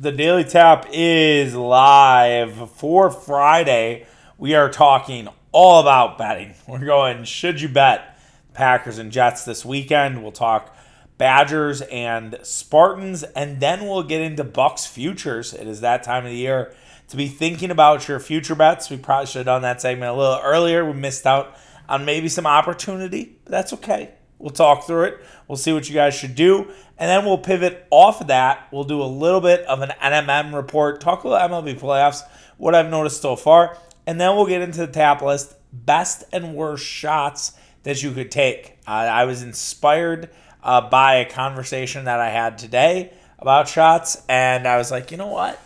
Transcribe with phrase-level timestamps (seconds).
[0.00, 4.06] The Daily Tap is live for Friday.
[4.36, 6.54] We are talking all about betting.
[6.68, 8.16] We're going, should you bet
[8.54, 10.22] Packers and Jets this weekend?
[10.22, 10.76] We'll talk
[11.16, 15.52] Badgers and Spartans, and then we'll get into Bucks futures.
[15.52, 16.72] It is that time of the year
[17.08, 18.90] to be thinking about your future bets.
[18.90, 20.84] We probably should have done that segment a little earlier.
[20.84, 21.56] We missed out
[21.88, 24.12] on maybe some opportunity, but that's okay.
[24.38, 25.20] We'll talk through it.
[25.48, 26.70] We'll see what you guys should do.
[26.98, 28.66] And then we'll pivot off of that.
[28.72, 32.22] We'll do a little bit of an NMM report, talk a little MLB playoffs,
[32.56, 33.78] what I've noticed so far.
[34.06, 38.30] And then we'll get into the tap list best and worst shots that you could
[38.30, 38.78] take.
[38.86, 40.30] Uh, I was inspired
[40.62, 44.22] uh, by a conversation that I had today about shots.
[44.28, 45.60] And I was like, you know what?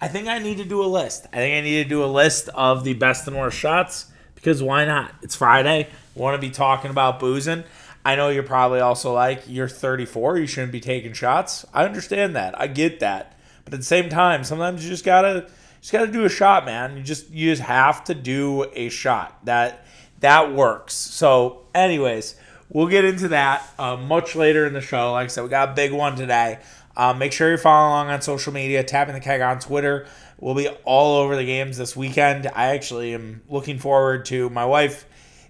[0.00, 1.26] I think I need to do a list.
[1.32, 4.62] I think I need to do a list of the best and worst shots because
[4.62, 5.12] why not?
[5.22, 5.88] It's Friday.
[6.14, 7.64] We want to be talking about boozing.
[8.04, 11.66] I know you're probably also like, you're 34, you shouldn't be taking shots.
[11.74, 12.58] I understand that.
[12.58, 13.38] I get that.
[13.64, 15.48] But at the same time, sometimes you just gotta
[15.80, 16.96] just gotta do a shot, man.
[16.96, 19.44] You just you just have to do a shot.
[19.44, 19.84] That
[20.20, 20.94] that works.
[20.94, 22.34] So, anyways,
[22.70, 25.12] we'll get into that uh, much later in the show.
[25.12, 26.60] Like I said, we got a big one today.
[26.96, 30.06] Um, make sure you're following along on social media, tapping the keg on Twitter.
[30.40, 32.48] We'll be all over the games this weekend.
[32.48, 35.04] I actually am looking forward to my wife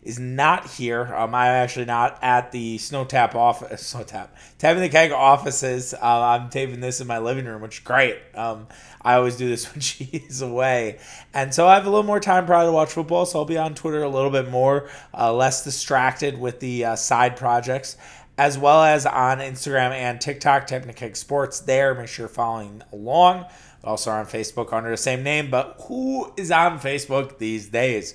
[0.09, 1.15] is not here.
[1.15, 3.89] Um, I'm actually not at the Snow Tap office.
[3.89, 4.35] Snow Tap.
[4.57, 5.93] Tapping the Keg offices.
[5.93, 8.17] Uh, I'm taping this in my living room, which is great.
[8.35, 8.67] Um,
[9.03, 10.99] I always do this when she is away.
[11.35, 13.59] And so I have a little more time probably to watch football, so I'll be
[13.59, 17.99] on Twitter a little bit more, uh, less distracted with the uh, side projects,
[18.39, 21.95] as well as on Instagram and TikTok, Tapping the Keg Sports there.
[21.95, 23.45] Make sure you're following along.
[23.85, 28.15] Also on Facebook under the same name, but who is on Facebook these days?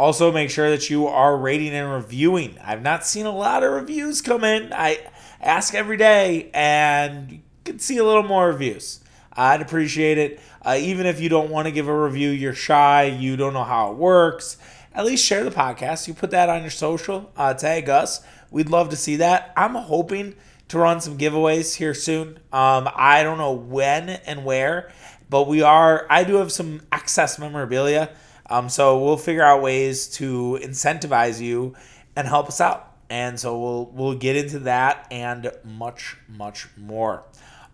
[0.00, 2.56] Also, make sure that you are rating and reviewing.
[2.64, 4.72] I've not seen a lot of reviews come in.
[4.72, 4.98] I
[5.42, 9.00] ask every day, and you can see a little more reviews.
[9.30, 10.40] I'd appreciate it.
[10.62, 13.62] Uh, even if you don't want to give a review, you're shy, you don't know
[13.62, 14.56] how it works,
[14.94, 16.08] at least share the podcast.
[16.08, 18.22] You put that on your social, uh, tag us.
[18.50, 19.52] We'd love to see that.
[19.54, 20.34] I'm hoping
[20.68, 22.38] to run some giveaways here soon.
[22.54, 24.92] Um, I don't know when and where,
[25.28, 26.06] but we are.
[26.08, 28.08] I do have some excess memorabilia
[28.50, 31.74] um, so we'll figure out ways to incentivize you
[32.16, 32.86] and help us out.
[33.08, 37.24] And so we'll we'll get into that and much much more.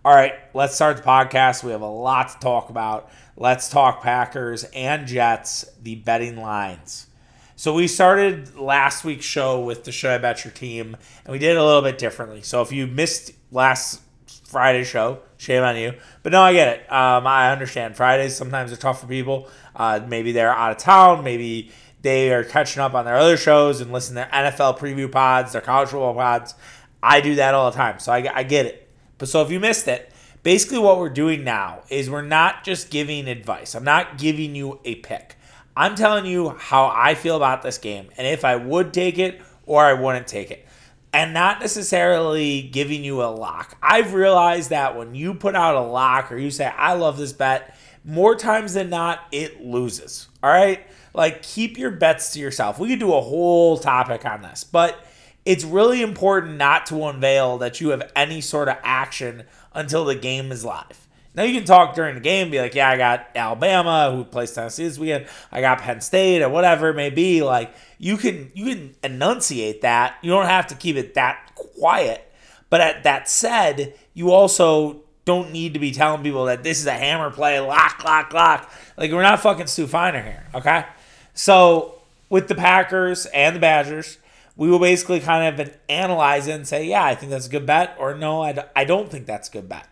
[0.04, 1.64] All right, let's start the podcast.
[1.64, 3.10] We have a lot to talk about.
[3.36, 7.08] Let's talk Packers and Jets, the betting lines.
[7.56, 11.38] So we started last week's show with the Should I Bet Your Team, and we
[11.38, 12.42] did it a little bit differently.
[12.42, 14.00] So if you missed last
[14.44, 15.94] Friday's show, shame on you.
[16.22, 16.92] But no, I get it.
[16.92, 17.96] Um, I understand.
[17.96, 19.48] Fridays sometimes are tough for people.
[19.76, 21.22] Uh, maybe they're out of town.
[21.22, 21.70] Maybe
[22.02, 25.60] they are catching up on their other shows and listen to NFL preview pods, their
[25.60, 26.54] college football pods.
[27.02, 28.88] I do that all the time, so I, I get it.
[29.18, 32.90] But so if you missed it, basically what we're doing now is we're not just
[32.90, 33.74] giving advice.
[33.74, 35.36] I'm not giving you a pick.
[35.76, 39.40] I'm telling you how I feel about this game and if I would take it
[39.66, 40.66] or I wouldn't take it.
[41.12, 43.76] And not necessarily giving you a lock.
[43.82, 47.32] I've realized that when you put out a lock or you say, I love this
[47.32, 47.75] bet,
[48.06, 50.28] more times than not, it loses.
[50.42, 50.86] All right?
[51.12, 52.78] Like, keep your bets to yourself.
[52.78, 55.04] We could do a whole topic on this, but
[55.44, 59.44] it's really important not to unveil that you have any sort of action
[59.74, 61.06] until the game is live.
[61.34, 64.52] Now you can talk during the game, be like, "Yeah, I got Alabama, who plays
[64.52, 65.26] Tennessee this weekend.
[65.52, 69.82] I got Penn State, or whatever it may be." Like you can you can enunciate
[69.82, 70.14] that.
[70.22, 72.32] You don't have to keep it that quiet.
[72.70, 76.86] But at that said, you also don't need to be telling people that this is
[76.86, 78.70] a hammer play, lock, lock, lock.
[78.96, 80.86] Like we're not fucking Stu Feiner here, okay?
[81.34, 81.96] So
[82.30, 84.18] with the Packers and the Badgers,
[84.56, 87.66] we will basically kind of analyze it and say, yeah, I think that's a good
[87.66, 89.86] bet, or no, I don't think that's a good bet.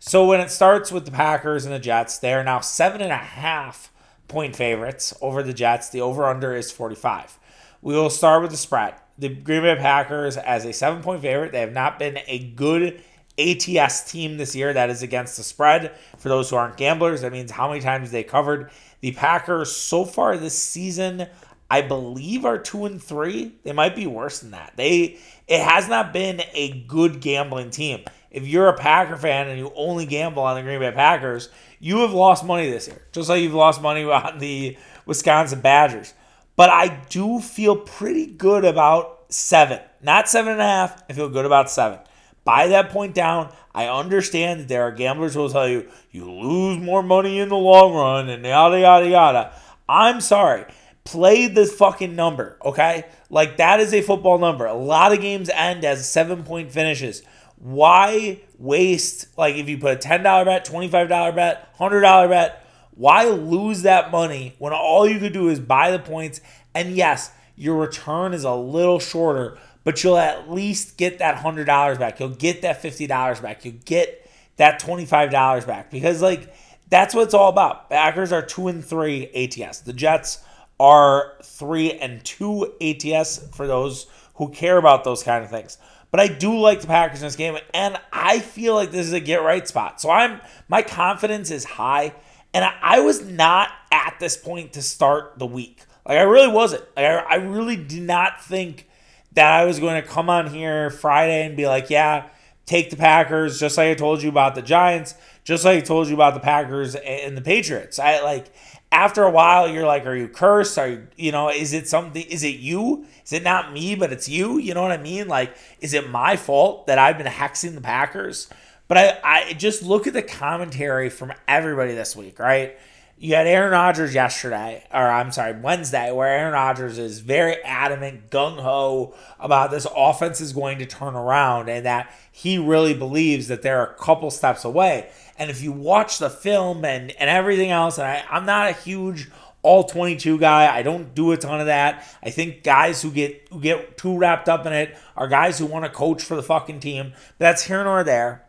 [0.00, 3.12] So when it starts with the Packers and the Jets, they are now seven and
[3.12, 3.90] a half
[4.28, 5.88] point favorites over the Jets.
[5.88, 7.38] The over under is 45.
[7.80, 8.96] We will start with the spread.
[9.16, 11.52] The Green Bay Packers as a seven point favorite.
[11.52, 13.00] They have not been a good
[13.38, 15.96] ATS team this year that is against the spread.
[16.18, 18.70] For those who aren't gamblers, that means how many times they covered.
[19.00, 21.26] The Packers so far this season,
[21.70, 23.56] I believe, are two and three.
[23.64, 24.74] They might be worse than that.
[24.76, 28.04] They it has not been a good gambling team.
[28.30, 31.98] If you're a Packer fan and you only gamble on the Green Bay Packers, you
[31.98, 34.76] have lost money this year, just like you've lost money on the
[35.06, 36.14] Wisconsin Badgers.
[36.56, 41.02] But I do feel pretty good about seven, not seven and a half.
[41.10, 41.98] I feel good about seven
[42.44, 43.52] buy that point down.
[43.74, 47.48] I understand that there are gamblers who will tell you you lose more money in
[47.48, 49.52] the long run and yada yada yada.
[49.88, 50.64] I'm sorry.
[51.04, 53.04] Play this fucking number, okay?
[53.28, 54.64] Like that is a football number.
[54.64, 57.22] A lot of games end as seven point finishes.
[57.56, 63.82] why waste like if you put a $10 bet, $25 bet, $100 bet, why lose
[63.82, 66.40] that money when all you could do is buy the points
[66.74, 71.98] and yes, your return is a little shorter, but you'll at least get that $100
[71.98, 72.18] back.
[72.18, 73.64] You'll get that $50 back.
[73.64, 76.54] You'll get that $25 back because like
[76.88, 77.90] that's what it's all about.
[77.90, 79.80] Packers are 2 and 3 ATS.
[79.80, 80.42] The Jets
[80.80, 85.78] are 3 and 2 ATS for those who care about those kind of things.
[86.10, 89.12] But I do like the Packers in this game, and I feel like this is
[89.12, 90.00] a get right spot.
[90.00, 92.14] So I'm my confidence is high,
[92.52, 95.82] and I, I was not at this point to start the week.
[96.06, 96.84] Like I really wasn't.
[96.96, 98.88] Like I, I really did not think
[99.34, 102.28] that I was going to come on here Friday and be like, yeah,
[102.66, 105.14] take the Packers, just like I told you about the Giants,
[105.44, 107.98] just like I told you about the Packers and the Patriots.
[107.98, 108.46] I like
[108.94, 110.78] after a while you're like are you cursed?
[110.78, 113.06] Are you you know is it something is it you?
[113.24, 114.58] Is it not me but it's you?
[114.58, 115.28] You know what i mean?
[115.28, 118.48] Like is it my fault that i've been hexing the packers?
[118.86, 122.78] But i i just look at the commentary from everybody this week right
[123.16, 128.30] you had Aaron Rodgers yesterday, or I'm sorry, Wednesday, where Aaron Rodgers is very adamant,
[128.30, 133.48] gung ho about this offense is going to turn around and that he really believes
[133.48, 135.08] that they're a couple steps away.
[135.38, 138.72] And if you watch the film and, and everything else, and I, I'm not a
[138.72, 139.30] huge
[139.62, 140.72] all 22 guy.
[140.72, 142.06] I don't do a ton of that.
[142.22, 145.66] I think guys who get who get too wrapped up in it are guys who
[145.66, 147.12] want to coach for the fucking team.
[147.38, 148.44] But that's here nor there.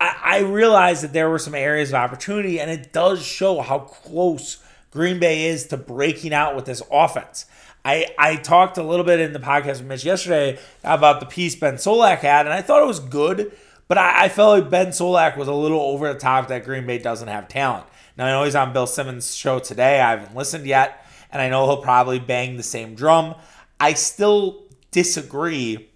[0.00, 3.80] I, I realized that there were some areas of opportunity, and it does show how
[3.80, 7.46] close Green Bay is to breaking out with this offense.
[7.84, 11.54] I, I talked a little bit in the podcast with Mitch yesterday about the piece
[11.54, 13.52] Ben Solak had, and I thought it was good
[13.90, 16.86] but I, I felt like Ben Solak was a little over the top that Green
[16.86, 17.86] Bay doesn't have talent.
[18.16, 20.00] Now I know he's on Bill Simmons' show today.
[20.00, 23.34] I haven't listened yet, and I know he'll probably bang the same drum.
[23.80, 24.62] I still
[24.92, 25.90] disagree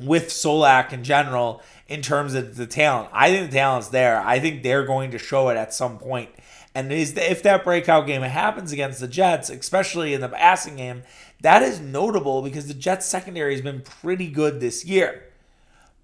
[0.00, 3.10] with Solak in general in terms of the talent.
[3.12, 4.20] I think the talent's there.
[4.20, 6.30] I think they're going to show it at some point.
[6.74, 11.02] And if that breakout game happens against the Jets, especially in the passing game,
[11.40, 15.24] that is notable because the Jets secondary has been pretty good this year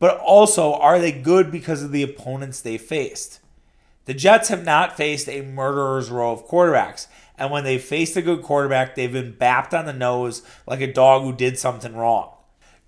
[0.01, 3.39] but also are they good because of the opponents they faced?
[4.07, 7.07] The Jets have not faced a murderer's row of quarterbacks.
[7.39, 10.93] And when they faced a good quarterback, they've been bapped on the nose like a
[10.93, 12.33] dog who did something wrong.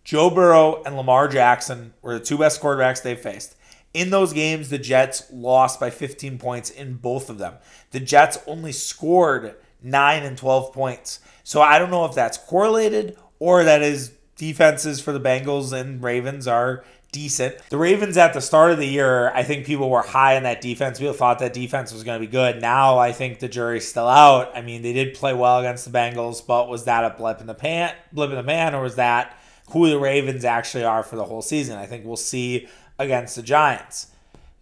[0.05, 3.57] Joe Burrow and Lamar Jackson were the two best quarterbacks they faced.
[3.95, 7.55] In those games, the Jets lost by 15 points in both of them.
[7.91, 11.21] The Jets only scored 9 and 12 points.
[11.45, 16.03] So I don't know if that's correlated or that is defenses for the Bengals and
[16.03, 17.59] Ravens are decent.
[17.69, 20.63] The Ravens at the start of the year, I think people were high on that
[20.63, 20.99] defense.
[20.99, 22.63] People thought that defense was going to be good.
[22.63, 24.51] Now I think the jury's still out.
[24.57, 27.47] I mean, they did play well against the Bengals, but was that a blip in
[27.47, 29.39] the pan, blip in the man, or was that
[29.73, 31.79] who the Ravens actually are for the whole season?
[31.79, 34.09] I think we'll see against the Giants.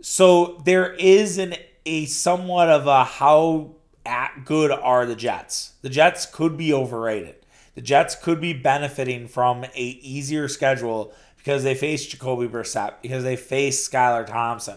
[0.00, 1.54] So there is an
[1.86, 3.74] a somewhat of a how
[4.04, 5.72] at good are the Jets?
[5.82, 7.36] The Jets could be overrated.
[7.74, 13.24] The Jets could be benefiting from a easier schedule because they face Jacoby Brissett, because
[13.24, 14.76] they face Skylar Thompson,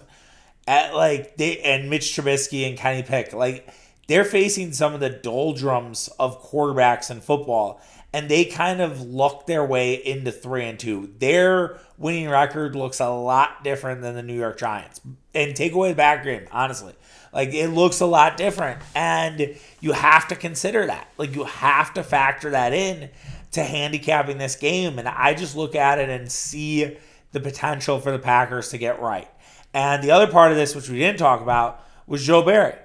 [0.68, 3.68] at like they and Mitch Trubisky and Kenny Pick, like
[4.08, 7.82] they're facing some of the doldrums of quarterbacks in football,
[8.14, 11.14] and they kind of luck their way into three and two.
[11.20, 15.02] Their winning record looks a lot different than the New York Giants,
[15.34, 16.94] and take away the back game, honestly.
[17.34, 21.08] Like it looks a lot different, and you have to consider that.
[21.18, 23.10] Like you have to factor that in
[23.54, 25.00] to handicapping this game.
[25.00, 26.98] And I just look at it and see
[27.32, 29.28] the potential for the Packers to get right.
[29.74, 32.76] And the other part of this, which we didn't talk about, was Joe Barry.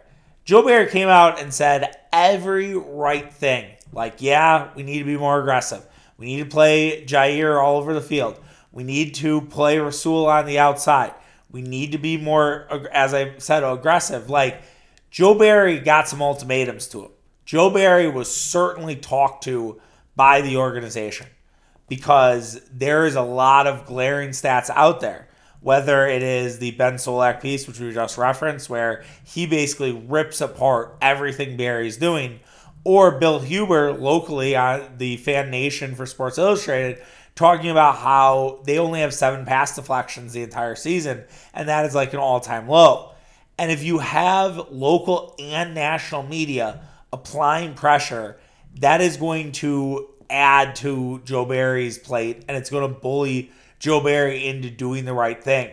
[0.45, 3.71] Joe Barry came out and said every right thing.
[3.93, 5.87] Like, yeah, we need to be more aggressive.
[6.17, 8.39] We need to play Jaire all over the field.
[8.73, 11.15] We need to play Rasul on the outside.
[11.51, 14.29] We need to be more, as I said, aggressive.
[14.29, 14.63] Like,
[15.11, 17.11] Joe Barry got some ultimatums to him.
[17.47, 19.81] Joe Barry was certainly talked to
[20.15, 21.29] by the organization
[21.89, 25.29] because there is a lot of glaring stats out there.
[25.61, 30.41] Whether it is the Ben Solak piece, which we just referenced, where he basically rips
[30.41, 32.39] apart everything Barry's doing,
[32.85, 37.03] or Bill Huber locally on the Fan Nation for Sports Illustrated
[37.35, 41.95] talking about how they only have seven pass deflections the entire season, and that is
[41.95, 43.13] like an all time low.
[43.59, 46.81] And if you have local and national media
[47.13, 48.39] applying pressure
[48.81, 54.03] that is going to add to Joe Barry's plate and it's going to bully Joe
[54.03, 55.71] Barry into doing the right thing.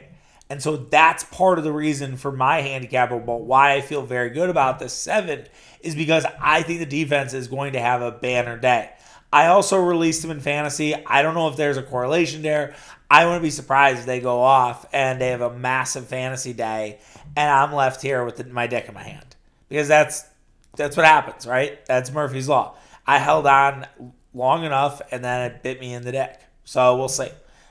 [0.49, 4.29] And so that's part of the reason for my handicap about why I feel very
[4.29, 5.47] good about this seven
[5.85, 8.91] is because I think the defense is going to have a banner day.
[9.31, 10.95] I also released him in fantasy.
[11.05, 12.75] I don't know if there's a correlation there.
[13.09, 16.99] I wouldn't be surprised if they go off and they have a massive fantasy day,
[17.35, 19.35] and I'm left here with the, my dick in my hand
[19.69, 20.25] because that's
[20.75, 21.85] that's what happens, right?
[21.85, 22.75] That's Murphy's law.
[23.05, 23.87] I held on
[24.33, 26.39] long enough, and then it bit me in the dick.
[26.63, 27.29] So we'll see.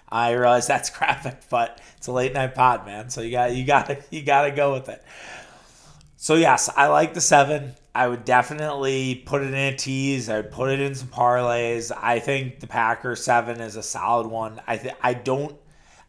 [0.08, 3.10] I realize that's graphic, but it's a late night pod, man.
[3.10, 5.02] So you got you got to you got to go with it.
[6.16, 7.74] So yes, I like the seven.
[7.94, 10.28] I would definitely put it in a tease.
[10.28, 11.92] I would put it in some parlays.
[11.96, 14.60] I think the Packers seven is a solid one.
[14.66, 15.56] I th- I don't.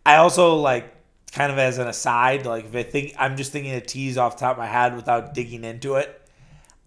[0.06, 0.92] I also like
[1.32, 4.38] kind of as an aside, like if I think I'm just thinking a tease off
[4.38, 6.22] top of my head without digging into it.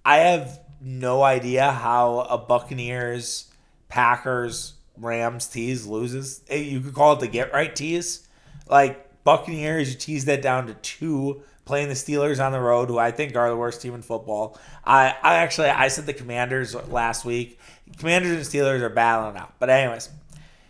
[0.05, 3.53] I have no idea how a Buccaneers,
[3.89, 6.43] Packers, Rams tease loses.
[6.51, 8.27] You could call it the get right tease.
[8.69, 12.99] Like Buccaneers, you tease that down to two playing the Steelers on the road, who
[12.99, 14.59] I think are the worst team in football.
[14.85, 17.61] I, I actually I said the Commanders last week.
[17.99, 19.55] Commanders and Steelers are battling out.
[19.59, 20.09] But anyways,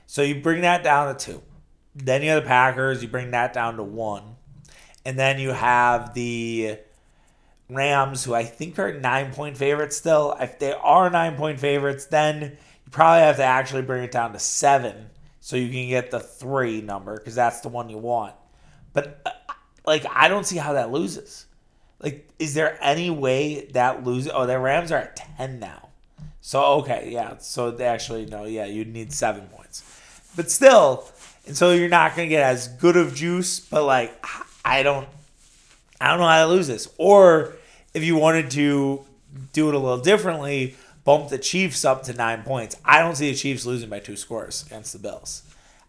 [0.07, 1.43] so you bring that down to two.
[1.95, 4.25] Then you have the Packers, you bring that down to one.
[5.07, 6.79] And then you have the
[7.71, 10.37] Rams, who I think are nine point favorites still.
[10.41, 14.33] If they are nine point favorites, then you probably have to actually bring it down
[14.33, 18.35] to seven so you can get the three number because that's the one you want.
[18.93, 19.31] But uh,
[19.87, 21.47] like I don't see how that loses.
[22.01, 24.31] Like, is there any way that loses?
[24.33, 25.89] Oh, the Rams are at ten now.
[26.41, 27.39] So okay, yeah.
[27.39, 29.83] So they actually no, yeah, you'd need seven points,
[30.37, 31.09] but still,
[31.47, 33.61] and so you're not gonna get as good of juice.
[33.61, 34.25] But like,
[34.65, 35.09] I don't,
[36.01, 36.89] I don't know how to lose this.
[36.99, 37.57] Or
[37.95, 39.05] if you wanted to
[39.53, 42.77] do it a little differently, bump the Chiefs up to nine points.
[42.85, 45.43] I don't see the Chiefs losing by two scores against the Bills.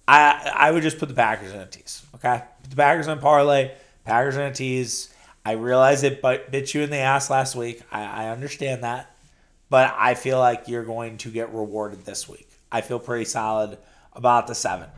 [0.07, 2.03] I I would just put the Packers in a tease.
[2.19, 3.71] Okay, the Packers on parlay.
[4.05, 5.13] Packers on a tease.
[5.45, 7.81] I realize it bit you in the ass last week.
[7.91, 9.15] I, I understand that.
[9.69, 12.49] But I feel like you're going to get rewarded this week.
[12.71, 13.77] I feel pretty solid
[14.13, 14.89] about the seven.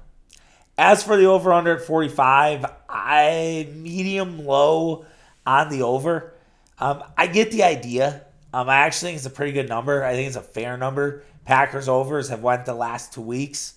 [0.77, 5.05] As for the over under at 45, I medium low
[5.45, 6.33] on the over.
[6.79, 8.23] Um, I get the idea.
[8.53, 10.03] Um, I actually think it's a pretty good number.
[10.03, 11.23] I think it's a fair number.
[11.45, 13.75] Packers overs have went the last two weeks.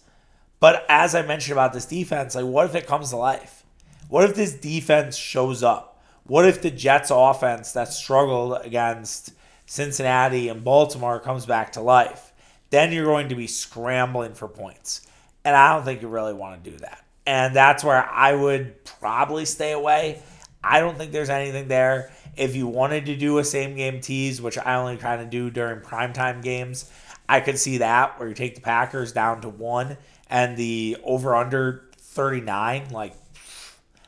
[0.61, 3.65] But as I mentioned about this defense, like what if it comes to life?
[4.09, 6.03] What if this defense shows up?
[6.27, 9.33] What if the Jets offense that struggled against
[9.67, 12.33] Cincinnati and Baltimore comes back to life?
[12.71, 15.07] Then you're going to be scrambling for points.
[15.45, 17.05] And I don't think you really want to do that.
[17.27, 20.23] And that's where I would probably stay away.
[20.63, 22.11] I don't think there's anything there.
[22.37, 25.51] If you wanted to do a same game tease, which I only kind of do
[25.51, 26.91] during primetime games,
[27.29, 29.97] I could see that where you take the Packers down to one
[30.31, 32.91] and the over under 39.
[32.91, 33.15] Like,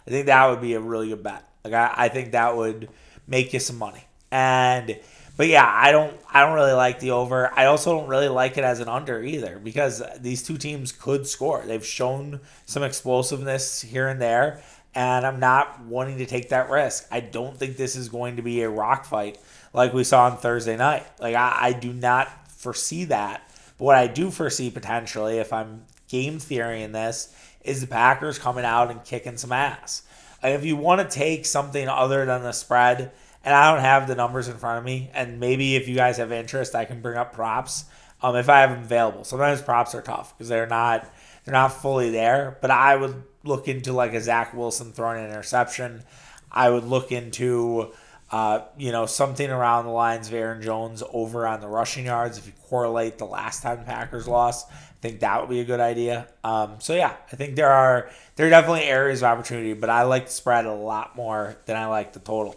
[0.07, 1.49] I think that would be a really good bet.
[1.65, 2.89] Like I, I think that would
[3.27, 4.05] make you some money.
[4.31, 4.99] And
[5.37, 7.53] but yeah, I don't I don't really like the over.
[7.59, 11.27] I also don't really like it as an under either because these two teams could
[11.27, 11.63] score.
[11.67, 14.63] They've shown some explosiveness here and there,
[14.95, 17.07] and I'm not wanting to take that risk.
[17.11, 19.39] I don't think this is going to be a rock fight
[19.73, 21.07] like we saw on Thursday night.
[21.21, 23.43] Like I, I do not foresee that.
[23.79, 28.39] But what I do foresee potentially, if I'm game theory in this, is the Packers
[28.39, 30.03] coming out and kicking some ass.
[30.43, 33.13] if you want to take something other than the spread,
[33.45, 36.17] and I don't have the numbers in front of me, and maybe if you guys
[36.19, 37.85] have interest, I can bring up props
[38.23, 39.25] um, if I have them available.
[39.25, 41.09] Sometimes props are tough because they're not
[41.45, 42.59] they're not fully there.
[42.61, 46.03] But I would look into like a Zach Wilson throwing an interception.
[46.51, 47.93] I would look into
[48.31, 52.39] uh, you know, something around the lines of Aaron Jones over on the rushing yards.
[52.39, 55.65] If you correlate the last time the Packers lost, I think that would be a
[55.65, 56.27] good idea.
[56.43, 60.03] Um, so yeah, I think there are there are definitely areas of opportunity, but I
[60.03, 62.57] like the spread a lot more than I like the total.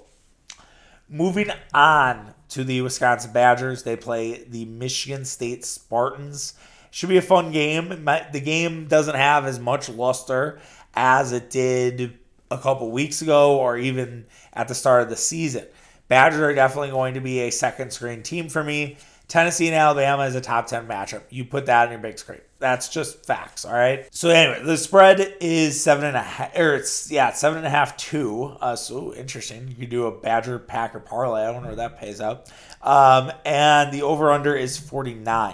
[1.08, 6.56] Moving on to the Wisconsin Badgers, they play the Michigan State Spartans.
[6.92, 7.90] Should be a fun game.
[7.90, 10.60] The game doesn't have as much luster
[10.96, 12.18] as it did
[12.52, 15.66] a couple weeks ago or even at the start of the season.
[16.08, 18.98] Badgers are definitely going to be a second screen team for me.
[19.28, 21.22] Tennessee and Alabama is a top 10 matchup.
[21.30, 22.42] You put that on your big screen.
[22.58, 24.08] That's just facts, all right?
[24.12, 27.70] So anyway, the spread is seven and a half, or it's, yeah, seven and a
[27.70, 28.58] half, two.
[28.60, 29.68] Uh, so interesting.
[29.68, 31.44] You could do a Badger Packer parlay.
[31.44, 32.52] I wonder where that pays out.
[32.82, 35.54] Um, and the over-under is 49.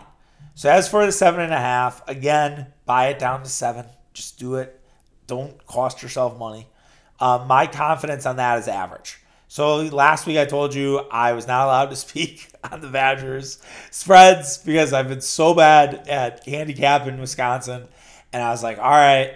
[0.56, 3.86] So as for the seven and a half, again, buy it down to seven.
[4.14, 4.80] Just do it.
[5.28, 6.70] Don't cost yourself money.
[7.19, 9.19] Um, my confidence on that is average.
[9.48, 13.62] So last week I told you I was not allowed to speak on the Badgers
[13.91, 17.88] spreads because I've been so bad at handicap in Wisconsin.
[18.34, 19.36] And I was like, all right.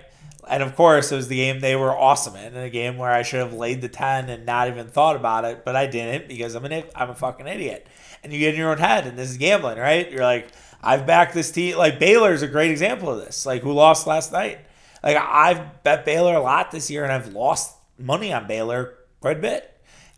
[0.49, 3.11] And of course, it was the game they were awesome in, and a game where
[3.11, 6.27] I should have laid the 10 and not even thought about it, but I didn't
[6.27, 7.85] because I'm an I'm a fucking idiot.
[8.23, 10.11] And you get in your own head, and this is gambling, right?
[10.11, 10.49] You're like,
[10.81, 11.77] I've backed this team.
[11.77, 13.45] Like Baylor is a great example of this.
[13.45, 14.59] Like who lost last night.
[15.03, 19.37] Like I've bet Baylor a lot this year, and I've lost money on Baylor quite
[19.37, 19.75] a bit.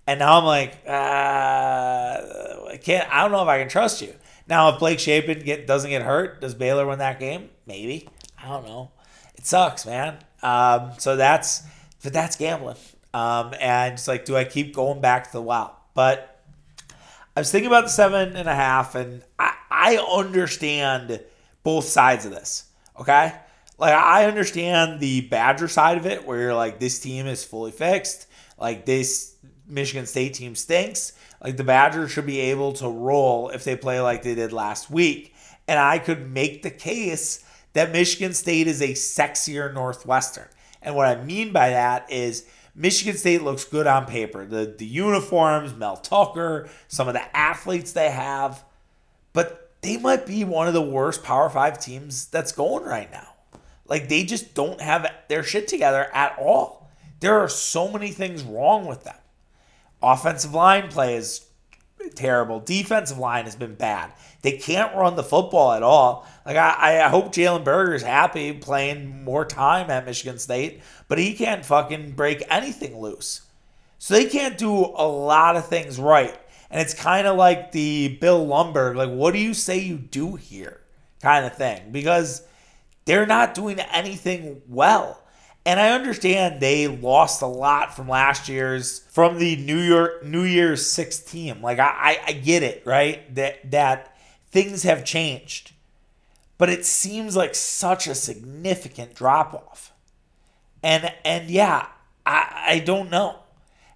[0.08, 3.08] And now I'm like, uh, I can't.
[3.14, 4.14] I don't know if I can trust you.
[4.48, 7.50] Now, if Blake Shapen get doesn't get hurt, does Baylor win that game?
[7.66, 8.10] Maybe.
[8.42, 8.92] I don't know.
[9.36, 10.18] It sucks, man.
[10.42, 11.64] Um, so that's
[12.04, 12.78] but that's gambling.
[13.14, 15.76] Um, and it's like, do I keep going back to the wow?
[15.94, 16.42] But
[17.36, 21.22] I was thinking about the seven and a half, and I, I understand
[21.64, 22.66] both sides of this.
[23.00, 23.34] Okay.
[23.82, 27.72] Like, I understand the Badger side of it, where you're like, this team is fully
[27.72, 28.28] fixed.
[28.60, 29.36] Like, this
[29.68, 31.14] Michigan State team stinks.
[31.44, 34.92] Like, the Badgers should be able to roll if they play like they did last
[34.92, 35.34] week.
[35.68, 40.48] And I could make the case that Michigan State is a sexier Northwestern.
[40.84, 42.46] And what I mean by that is
[42.76, 44.46] Michigan State looks good on paper.
[44.46, 48.64] The the uniforms, Mel Tucker, some of the athletes they have,
[49.34, 53.31] but they might be one of the worst Power 5 teams that's going right now.
[53.92, 56.90] Like they just don't have their shit together at all.
[57.20, 59.18] There are so many things wrong with them.
[60.02, 61.46] Offensive line play is
[62.16, 62.62] terrible.
[62.62, 64.14] Defensive line has been bad.
[64.44, 66.26] They can't run the football at all.
[66.46, 71.20] Like I, I hope Jalen Berger is happy playing more time at Michigan State, but
[71.20, 73.42] he can't fucking break anything loose.
[74.00, 76.40] So they can't do a lot of things right.
[76.70, 80.38] And it's kind of like the Bill Lumbergh, like, what do you say you do
[80.38, 80.82] here?
[81.22, 81.92] kind of thing.
[81.92, 82.44] Because
[83.12, 85.22] they're not doing anything well.
[85.66, 90.44] And I understand they lost a lot from last year's from the New York New
[90.44, 91.62] Year's Six team.
[91.62, 93.36] Like I, I, I get it, right?
[93.36, 94.16] That that
[94.50, 95.74] things have changed.
[96.58, 99.92] But it seems like such a significant drop off.
[100.82, 101.88] And and yeah,
[102.26, 103.40] I, I don't know.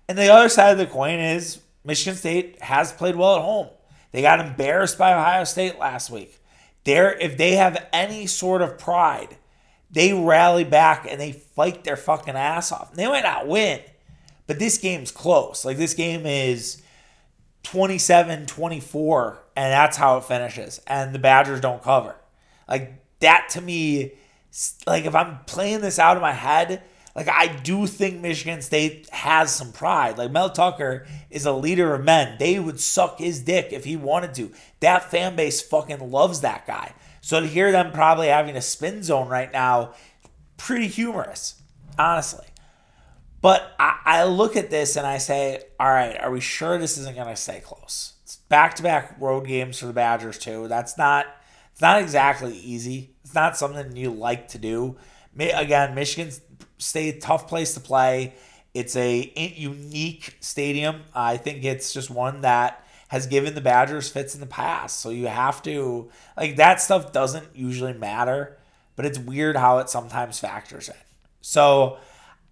[0.09, 3.69] And the other side of the coin is Michigan State has played well at home.
[4.11, 6.37] They got embarrassed by Ohio State last week.
[6.85, 9.37] There, if they have any sort of pride
[9.95, 12.93] they rally back and they fight their fucking ass off.
[12.93, 13.79] They might not win,
[14.45, 15.63] but this game's close.
[15.63, 16.81] Like this game is
[17.63, 20.81] 27 24, and that's how it finishes.
[20.85, 22.15] And the Badgers don't cover.
[22.67, 24.11] Like that to me,
[24.85, 26.83] like if I'm playing this out of my head,
[27.15, 30.17] like I do think Michigan State has some pride.
[30.17, 32.35] Like Mel Tucker is a leader of men.
[32.37, 34.51] They would suck his dick if he wanted to.
[34.81, 36.93] That fan base fucking loves that guy.
[37.21, 39.93] So to hear them probably having a spin zone right now,
[40.57, 41.61] pretty humorous,
[41.97, 42.45] honestly.
[43.41, 46.97] But I, I look at this and I say, all right, are we sure this
[46.97, 48.13] isn't going to stay close?
[48.23, 50.67] It's back-to-back road games for the Badgers too.
[50.67, 51.27] That's not
[51.71, 53.15] it's not exactly easy.
[53.23, 54.95] It's not something you like to do.
[55.37, 56.31] Again, Michigan
[56.77, 58.33] State tough place to play.
[58.73, 61.03] It's a unique stadium.
[61.13, 64.99] I think it's just one that has given the Badgers fits in the past.
[64.99, 68.57] So you have to like that stuff doesn't usually matter,
[68.95, 70.95] but it's weird how it sometimes factors in.
[71.41, 71.97] So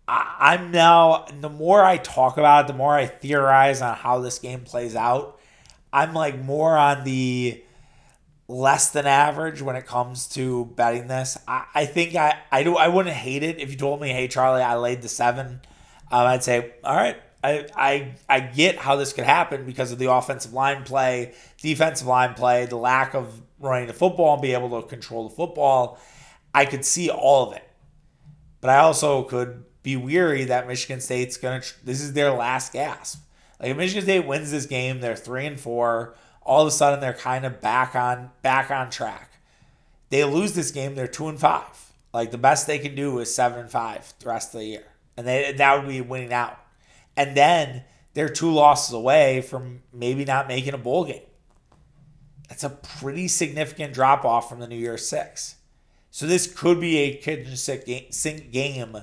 [0.08, 4.20] I, am now the more I talk about it, the more I theorize on how
[4.20, 5.40] this game plays out.
[5.92, 7.64] I'm like more on the
[8.48, 11.38] less than average when it comes to betting this.
[11.48, 14.28] I, I think I, I do I wouldn't hate it if you told me, hey
[14.28, 15.62] Charlie, I laid the seven.
[16.12, 20.00] Um, I'd say, all right, I, I I get how this could happen because of
[20.00, 24.54] the offensive line play, defensive line play, the lack of running the football and be
[24.54, 26.00] able to control the football.
[26.54, 27.68] I could see all of it.
[28.62, 33.22] But I also could be weary that Michigan State's to this is their last gasp.
[33.60, 37.00] Like if Michigan State wins this game, they're 3 and 4, all of a sudden
[37.00, 39.32] they're kind of back on back on track.
[40.10, 41.64] They lose this game, they're 2 and 5.
[42.14, 44.86] Like the best they can do is 7 and 5 the rest of the year.
[45.18, 46.58] And they, that would be winning out.
[47.18, 51.22] And then they're two losses away from maybe not making a bowl game.
[52.50, 55.56] That's a pretty significant drop off from the New Year Six.
[56.12, 58.96] So this could be a kitchen sink game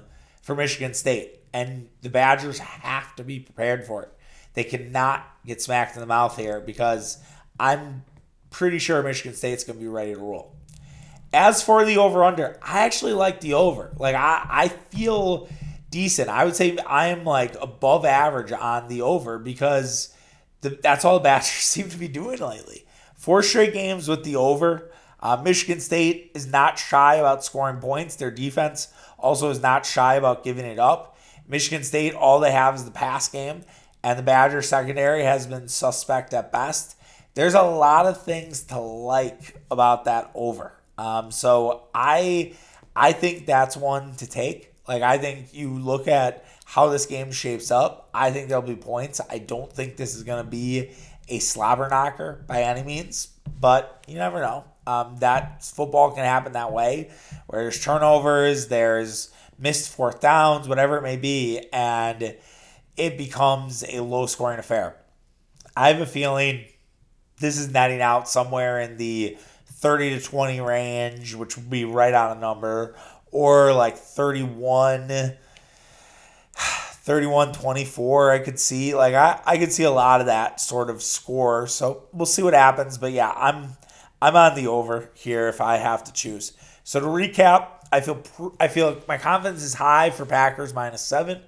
[0.42, 1.40] for Michigan State.
[1.52, 4.12] And the Badgers have to be prepared for it.
[4.54, 7.18] They cannot get smacked in the mouth here because
[7.58, 8.04] I'm
[8.50, 10.54] pretty sure Michigan State's going to be ready to roll.
[11.32, 13.92] As for the over under, I actually like the over.
[13.96, 15.48] Like, I, I feel
[15.90, 16.28] decent.
[16.28, 20.14] I would say I'm like above average on the over because
[20.60, 22.84] the, that's all the Badgers seem to be doing lately.
[23.16, 24.90] Four straight games with the over.
[25.20, 28.16] Uh, Michigan State is not shy about scoring points.
[28.16, 31.18] Their defense also is not shy about giving it up.
[31.46, 33.62] Michigan State, all they have is the pass game,
[34.02, 36.96] and the Badger secondary has been suspect at best.
[37.34, 40.72] There's a lot of things to like about that over.
[40.98, 42.54] Um, so I
[42.94, 44.74] I think that's one to take.
[44.88, 48.08] Like I think you look at how this game shapes up.
[48.14, 49.20] I think there'll be points.
[49.30, 50.90] I don't think this is going to be
[51.28, 53.28] a slobber knocker by any means,
[53.60, 54.64] but you never know.
[54.86, 57.10] Um, that football can happen that way,
[57.46, 62.34] where there's turnovers, there's missed fourth downs, whatever it may be, and
[62.96, 64.96] it becomes a low scoring affair.
[65.76, 66.64] I have a feeling
[67.40, 72.12] this is netting out somewhere in the 30 to 20 range, which would be right
[72.12, 72.94] on a number,
[73.32, 75.36] or like 31
[77.02, 80.90] 31 24 i could see like I, I could see a lot of that sort
[80.90, 81.66] of score.
[81.66, 83.76] So we'll see what happens but yeah i'm
[84.20, 86.52] i'm on the over here if i have to choose.
[86.84, 88.22] So to recap i feel
[88.60, 91.40] i feel my confidence is high for packers minus seven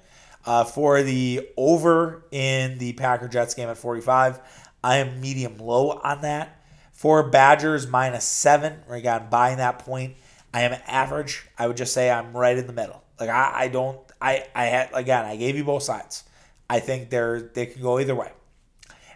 [0.45, 4.41] uh, for the over in the packer jets game at 45
[4.83, 10.15] i am medium low on that for badgers minus seven i'm buying that point
[10.53, 13.69] i am average i would just say i'm right in the middle like i, I
[13.69, 16.25] don't I I had again I gave you both sides.
[16.71, 18.31] I think they're they can go either way.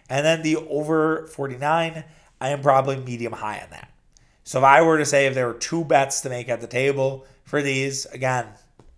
[0.09, 2.03] And then the over 49,
[2.39, 3.91] I am probably medium high on that.
[4.43, 6.67] So if I were to say if there were two bets to make at the
[6.67, 8.45] table for these, again,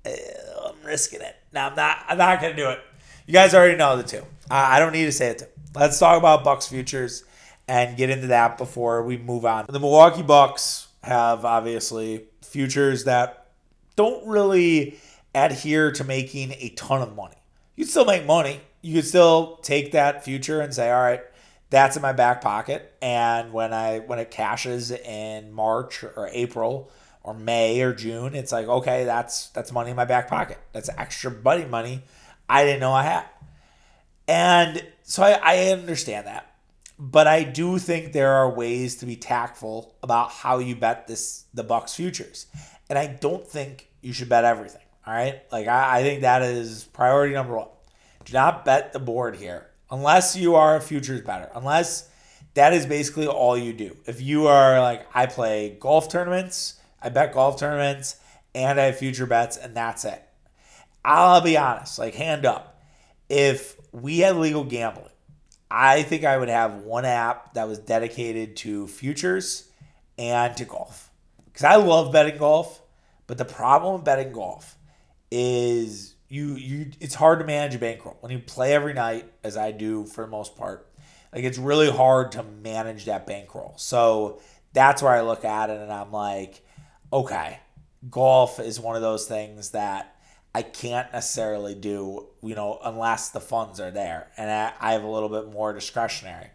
[0.06, 0.16] eh,
[0.64, 1.36] I'm risking it.
[1.60, 2.80] I'm not I'm not gonna do it.
[3.26, 4.24] You guys already know the two.
[4.50, 5.40] I don't need to say it.
[5.40, 5.46] Too.
[5.76, 7.24] Let's talk about Bucks futures
[7.68, 9.66] and get into that before we move on.
[9.70, 13.48] The Milwaukee Bucks have obviously futures that
[13.96, 15.00] don't really
[15.36, 17.36] adhere to making a ton of money.
[17.76, 18.60] You still make money.
[18.82, 21.22] You could still take that future and say, all right,
[21.70, 22.96] that's in my back pocket.
[23.02, 26.90] And when I when it cashes in March or April
[27.24, 30.58] or May or June, it's like, okay, that's that's money in my back pocket.
[30.72, 32.04] That's extra buddy money
[32.50, 33.26] I didn't know I had.
[34.28, 36.48] And so I, I understand that.
[36.98, 41.46] But I do think there are ways to be tactful about how you bet this
[41.54, 42.48] the Bucks futures.
[42.90, 44.82] And I don't think you should bet everything.
[45.08, 45.42] All right.
[45.52, 47.70] Like, I, I think that is priority number one.
[48.26, 52.10] Do not bet the board here unless you are a futures better, unless
[52.56, 53.96] that is basically all you do.
[54.06, 58.18] If you are like, I play golf tournaments, I bet golf tournaments,
[58.54, 60.24] and I have future bets, and that's it.
[61.04, 62.82] I'll be honest, like, hand up.
[63.30, 65.10] If we had legal gambling,
[65.72, 69.70] I think I would have one app that was dedicated to futures
[70.18, 71.10] and to golf.
[71.46, 72.82] Because I love betting golf,
[73.28, 74.76] but the problem with betting golf
[75.32, 79.58] is you you it's hard to manage a bankroll when you play every night as
[79.58, 80.88] I do for the most part.
[81.34, 83.74] Like it's really hard to manage that bankroll.
[83.78, 84.42] So
[84.74, 86.64] that's where I look at it and I'm like,
[87.12, 87.60] okay,
[88.10, 90.16] golf is one of those things that
[90.54, 95.04] I can't necessarily do, you know, unless the funds are there and I, I have
[95.04, 96.48] a little bit more discretionary.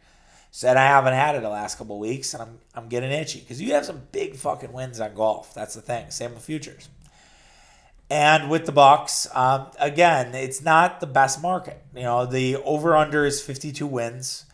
[0.51, 3.61] So I haven't had it the last couple weeks and I'm I'm getting itchy because
[3.61, 5.53] you have some big fucking wins on golf.
[5.53, 6.11] That's the thing.
[6.11, 6.88] Same with futures.
[8.11, 11.83] And with the Bucks, um, again, it's not the best market.
[11.97, 14.45] You know, the over under is 52 wins.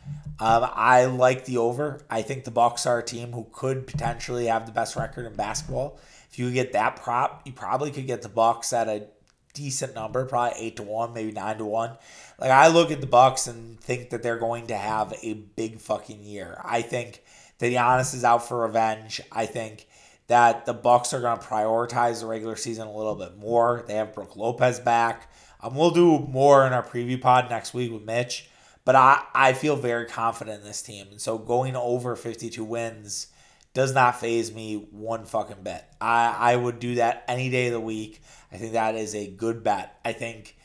[0.40, 2.00] Um, I like the over.
[2.08, 5.34] I think the Bucks are a team who could potentially have the best record in
[5.34, 6.00] basketball.
[6.30, 9.06] If you get that prop, you probably could get the Bucks at a
[9.52, 11.96] decent number, probably eight to one, maybe nine to one.
[12.38, 15.80] Like I look at the Bucks and think that they're going to have a big
[15.80, 16.60] fucking year.
[16.64, 17.22] I think
[17.58, 19.20] that Giannis is out for revenge.
[19.30, 19.86] I think
[20.28, 23.84] that the Bucks are going to prioritize the regular season a little bit more.
[23.86, 25.30] They have Brook Lopez back.
[25.60, 28.48] Um, we'll do more in our preview pod next week with Mitch,
[28.84, 31.06] but I, I feel very confident in this team.
[31.10, 33.28] And so going over 52 wins
[33.72, 35.84] does not phase me one fucking bit.
[36.00, 38.20] I, I would do that any day of the week.
[38.52, 39.98] I think that is a good bet.
[40.04, 40.56] I think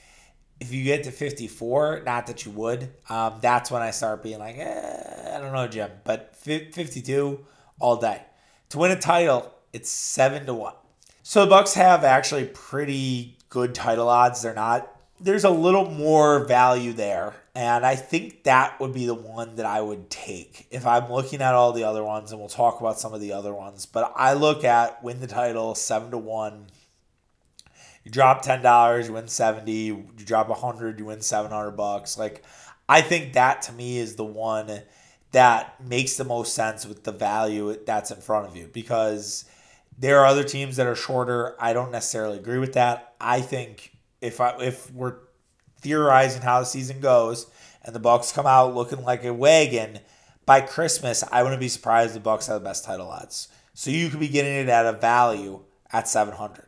[0.59, 4.39] if you get to 54, not that you would, um, that's when I start being
[4.39, 7.45] like, eh, I don't know, Jim, but 52
[7.79, 8.23] all day.
[8.69, 10.73] To win a title, it's seven to one.
[11.21, 14.41] So the Bucks have actually pretty good title odds.
[14.41, 14.91] They're not.
[15.19, 19.65] There's a little more value there, and I think that would be the one that
[19.65, 22.99] I would take if I'm looking at all the other ones, and we'll talk about
[22.99, 23.85] some of the other ones.
[23.85, 26.67] But I look at win the title seven to one.
[28.03, 29.71] You drop ten dollars, you win seventy.
[29.71, 32.17] You drop a hundred, you win seven hundred bucks.
[32.17, 32.43] Like
[32.89, 34.81] I think that to me is the one
[35.31, 39.45] that makes the most sense with the value that's in front of you because
[39.97, 41.55] there are other teams that are shorter.
[41.59, 43.15] I don't necessarily agree with that.
[43.19, 45.15] I think if I if we're
[45.85, 47.45] theorizing how the season goes
[47.83, 49.99] and the Bucks come out looking like a wagon
[50.43, 53.49] by Christmas, I wouldn't be surprised the Bucks have the best title odds.
[53.75, 55.61] So you could be getting it at a value
[55.93, 56.65] at 700.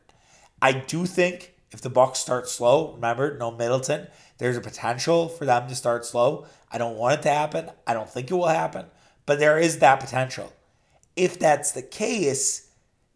[0.61, 5.45] I do think if the Bucks start slow, remember no Middleton, there's a potential for
[5.45, 6.45] them to start slow.
[6.71, 7.71] I don't want it to happen.
[7.87, 8.85] I don't think it will happen,
[9.25, 10.53] but there is that potential.
[11.15, 12.66] If that's the case,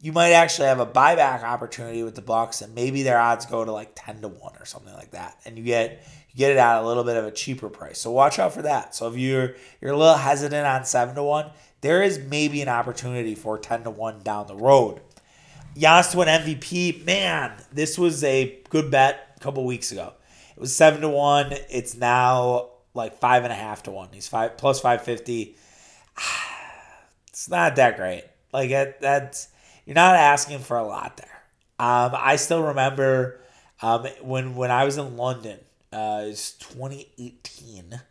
[0.01, 3.63] you might actually have a buyback opportunity with the Bucks, and maybe their odds go
[3.63, 6.57] to like ten to one or something like that, and you get you get it
[6.57, 7.99] at a little bit of a cheaper price.
[7.99, 8.95] So watch out for that.
[8.95, 12.67] So if you're you're a little hesitant on seven to one, there is maybe an
[12.67, 15.01] opportunity for ten to one down the road.
[15.75, 20.13] Giannis to win MVP, man, this was a good bet a couple weeks ago.
[20.55, 21.53] It was seven to one.
[21.69, 24.09] It's now like five and a half to one.
[24.11, 25.55] He's five plus five fifty.
[27.29, 28.25] It's not that great.
[28.51, 29.47] Like it, that's
[29.85, 31.27] you're not asking for a lot there.
[31.79, 33.39] Um, I still remember
[33.81, 35.59] um, when when I was in London
[35.91, 38.01] uh, it's 2018.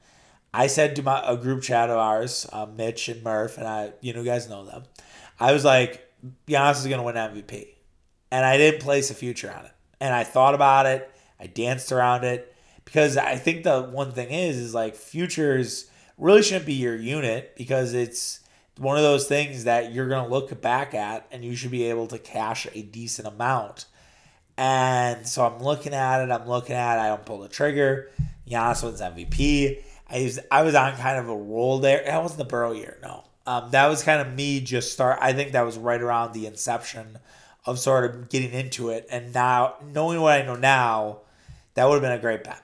[0.52, 3.92] I said to my a group chat of ours, uh, Mitch and Murph, and I,
[4.00, 4.82] you know, you guys know them.
[5.38, 6.12] I was like,
[6.46, 7.68] Giannis is gonna win MVP,
[8.30, 9.72] and I didn't place a future on it.
[10.00, 11.10] And I thought about it.
[11.38, 12.54] I danced around it
[12.84, 17.54] because I think the one thing is, is like futures really shouldn't be your unit
[17.56, 18.40] because it's
[18.78, 22.06] one of those things that you're gonna look back at, and you should be able
[22.08, 23.86] to cash a decent amount
[24.60, 26.30] and so I'm looking at it.
[26.30, 27.00] I'm looking at it.
[27.00, 28.10] I don't pull the trigger.
[28.46, 29.82] Giannis wins MVP.
[30.06, 32.02] I was I was on kind of a roll there.
[32.04, 33.24] That wasn't the Burrow year, no.
[33.46, 35.18] Um, that was kind of me just start.
[35.22, 37.18] I think that was right around the inception
[37.64, 39.06] of sort of getting into it.
[39.10, 41.20] And now knowing what I know now,
[41.72, 42.62] that would have been a great bet.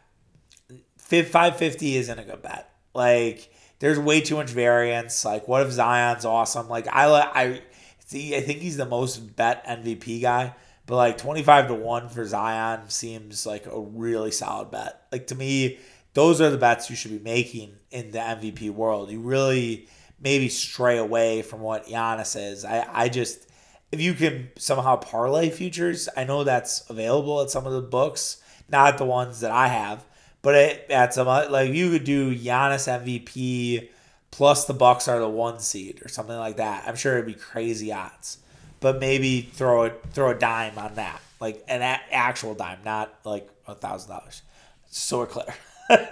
[1.29, 2.71] Five fifty isn't a good bet.
[2.93, 5.25] Like there's way too much variance.
[5.25, 6.69] Like what if Zion's awesome?
[6.69, 7.63] Like I I
[8.07, 8.37] see.
[8.37, 10.55] I think he's the most bet MVP guy.
[10.87, 15.03] But like 25 to 1 for Zion seems like a really solid bet.
[15.11, 15.79] Like to me,
[16.15, 19.11] those are the bets you should be making in the MVP world.
[19.11, 19.89] You really
[20.21, 22.65] maybe stray away from what Giannis is.
[22.65, 23.51] I, I just,
[23.93, 28.43] if you can somehow parlay futures, I know that's available at some of the books,
[28.69, 30.05] not the ones that I have,
[30.47, 33.89] but it, at some, like you could do Giannis MVP
[34.31, 36.85] plus the Bucks are the one seed or something like that.
[36.87, 38.39] I'm sure it'd be crazy odds
[38.81, 43.15] but maybe throw it throw a dime on that, like an a- actual dime, not
[43.25, 44.43] like a thousand dollars.
[44.91, 45.55] So we're clear.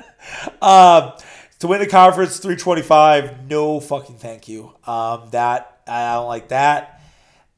[0.62, 1.12] um,
[1.60, 3.48] to win the conference, three twenty five.
[3.48, 4.74] No fucking thank you.
[4.86, 7.00] Um, that I don't like that.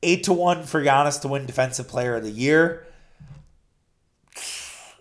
[0.02, 2.85] Eight to one for Giannis to win Defensive Player of the Year.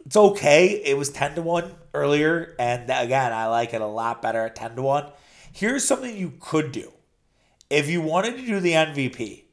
[0.06, 0.82] It's okay.
[0.86, 4.56] It was ten to one earlier, and again, I like it a lot better at
[4.56, 5.12] ten to one.
[5.52, 6.92] Here's something you could do
[7.70, 9.46] if you wanted to do the MVP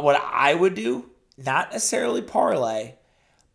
[0.00, 2.94] what I would do, not necessarily parlay,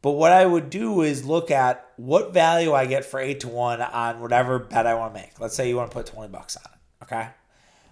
[0.02, 3.48] but what I would do is look at what value I get for eight to
[3.48, 5.40] one on whatever bet I want to make.
[5.40, 7.04] Let's say you want to put 20 bucks on it.
[7.04, 7.30] Okay.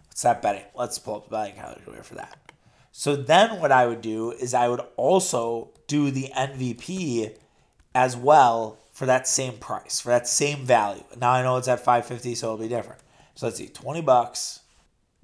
[0.07, 0.63] What's that betting?
[0.75, 2.37] Let's pull up the betting calculator for that.
[2.91, 7.35] So then what I would do is I would also do the MVP
[7.97, 11.03] as well for that same price, for that same value.
[11.19, 13.01] Now I know it's at 550, so it'll be different.
[13.33, 14.59] So let's see, 20 bucks.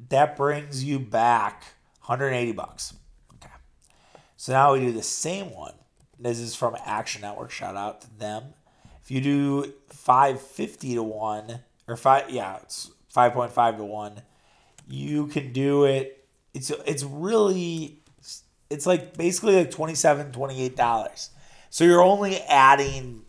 [0.09, 1.65] That brings you back
[2.05, 2.95] 180 bucks.
[3.35, 3.53] Okay.
[4.37, 5.75] So now we do the same one.
[6.17, 7.51] This is from Action Network.
[7.51, 8.55] Shout out to them.
[9.03, 14.21] If you do 550 to 1, or 5, yeah, it's 5.5 to 1,
[14.87, 16.25] you can do it.
[16.55, 17.99] It's, it's really,
[18.71, 21.29] it's like basically like 27 $28.
[21.73, 23.23] So you're only adding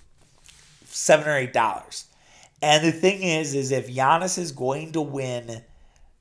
[0.84, 2.04] 7 or $8.
[2.60, 5.62] And the thing is, is if Giannis is going to win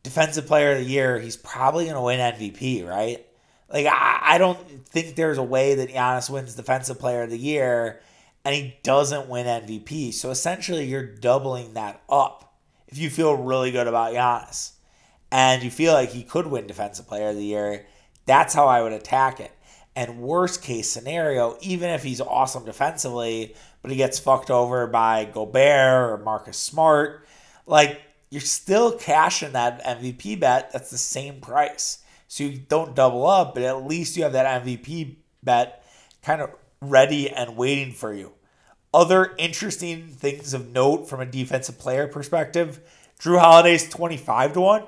[0.03, 3.25] defensive player of the year, he's probably going to win MVP, right?
[3.67, 7.37] Like, I, I don't think there's a way that Giannis wins defensive player of the
[7.37, 7.99] year
[8.45, 10.13] and he doesn't win MVP.
[10.13, 12.55] So essentially, you're doubling that up
[12.87, 14.71] if you feel really good about Giannis
[15.29, 17.85] and you feel like he could win defensive player of the year.
[18.25, 19.51] That's how I would attack it.
[19.95, 25.25] And worst case scenario, even if he's awesome defensively, but he gets fucked over by
[25.25, 27.27] Gobert or Marcus Smart,
[27.67, 28.01] like
[28.31, 31.99] you're still cashing that MVP bet that's the same price.
[32.27, 35.85] So you don't double up, but at least you have that MVP bet
[36.23, 36.49] kind of
[36.81, 38.33] ready and waiting for you.
[38.91, 42.79] Other interesting things of note from a defensive player perspective
[43.19, 44.83] Jrue Holiday's 25 to 1.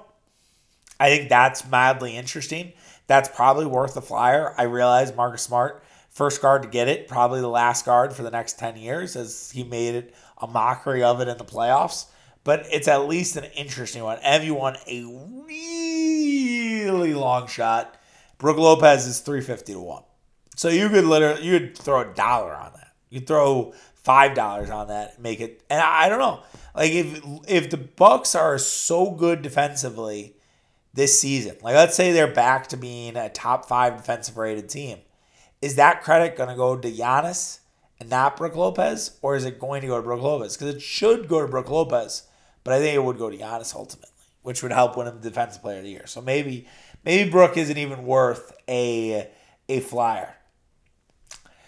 [0.99, 2.73] I think that's madly interesting.
[3.07, 4.53] That's probably worth a flyer.
[4.57, 8.31] I realize Marcus Smart, first guard to get it, probably the last guard for the
[8.31, 12.07] next 10 years, as he made it a mockery of it in the playoffs
[12.45, 14.19] but it's at least an interesting one.
[14.23, 15.03] won a
[15.45, 17.99] really long shot.
[18.37, 20.03] Brook Lopez is 350 to 1.
[20.55, 22.93] So you could literally you could throw a dollar on that.
[23.09, 26.43] You throw five dollars on that, make it and I, I don't know.
[26.73, 30.34] Like if if the Bucks are so good defensively
[30.95, 34.97] this season, like let's say they're back to being a top five defensive rated team,
[35.61, 37.59] is that credit gonna go to Giannis
[37.99, 39.17] and not Brook Lopez?
[39.21, 40.57] Or is it going to go to Brook Lopez?
[40.57, 42.23] Because it should go to Brook Lopez
[42.65, 44.09] but I think it would go to Giannis ultimately,
[44.41, 46.07] which would help win him the Defensive Player of the Year.
[46.07, 46.67] So maybe
[47.05, 49.29] maybe Brook isn't even worth a
[49.69, 50.35] a flyer.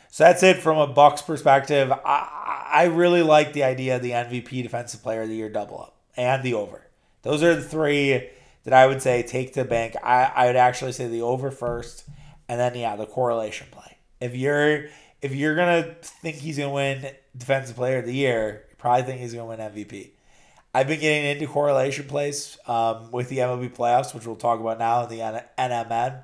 [0.09, 1.91] So that's it from a Bucks perspective.
[1.91, 5.79] I, I really like the idea of the MVP Defensive Player of the Year double
[5.79, 6.87] up and the over.
[7.21, 8.29] Those are the three
[8.67, 9.95] that I would say take to the bank.
[10.03, 12.03] I, I would actually say the over first,
[12.49, 13.97] and then yeah, the correlation play.
[14.19, 14.87] If you're
[15.21, 19.21] if you're gonna think he's gonna win Defensive Player of the Year, you probably think
[19.21, 20.09] he's gonna win MVP.
[20.73, 24.79] I've been getting into correlation plays um, with the MLB playoffs, which we'll talk about
[24.79, 25.19] now in the
[25.57, 26.23] NMN,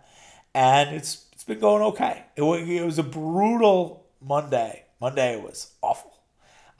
[0.53, 2.25] and it's it's been going okay.
[2.35, 4.83] It, it was a brutal Monday.
[4.99, 6.11] Monday was awful,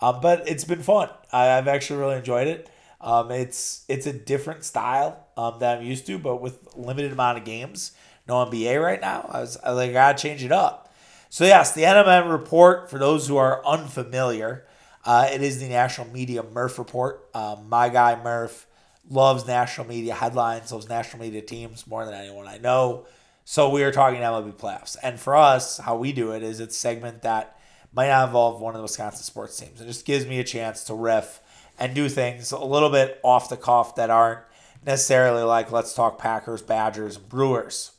[0.01, 1.07] um, but it's been fun.
[1.31, 2.69] I, have actually really enjoyed it.
[3.03, 7.37] Um, it's it's a different style um, that I'm used to, but with limited amount
[7.37, 7.91] of games.
[8.27, 9.29] No NBA right now.
[9.29, 10.91] I was I like I gotta change it up.
[11.29, 14.65] So yes, the NMN report for those who are unfamiliar,
[15.03, 17.27] uh, it is the National Media Murph report.
[17.33, 18.65] Um, my guy Murph
[19.09, 23.05] loves national media headlines, loves national media teams more than anyone I know.
[23.43, 24.95] So we are talking MLB playoffs.
[25.03, 27.59] And for us, how we do it is it's a segment that
[27.93, 29.81] might not involve one of the Wisconsin sports teams.
[29.81, 31.41] It just gives me a chance to riff
[31.79, 34.41] and do things a little bit off the cuff that aren't
[34.85, 37.91] necessarily like let's talk Packers, Badgers, Brewers.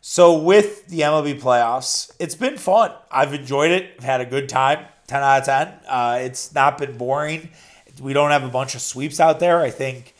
[0.00, 2.92] So with the MLB playoffs, it's been fun.
[3.10, 3.94] I've enjoyed it.
[3.98, 4.86] I've had a good time.
[5.08, 5.68] 10 out of 10.
[5.88, 7.48] Uh, it's not been boring.
[8.00, 9.60] We don't have a bunch of sweeps out there.
[9.60, 10.14] I think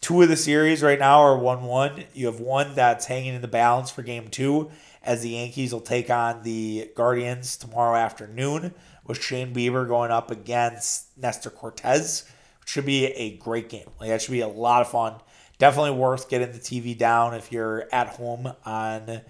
[0.00, 2.04] Two of the series right now are 1 1.
[2.14, 4.70] You have one that's hanging in the balance for game two,
[5.02, 8.74] as the Yankees will take on the Guardians tomorrow afternoon,
[9.08, 12.24] with Shane Bieber going up against Nestor Cortes.
[12.64, 13.88] Should be a great game.
[13.98, 15.14] Like that should be a lot of fun.
[15.58, 19.22] Definitely worth getting the TV down if you're at home on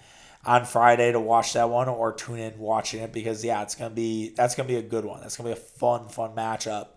[0.45, 3.95] on Friday to watch that one or tune in watching it because yeah, it's gonna
[3.95, 5.21] be that's gonna be a good one.
[5.21, 6.89] That's gonna be a fun, fun matchup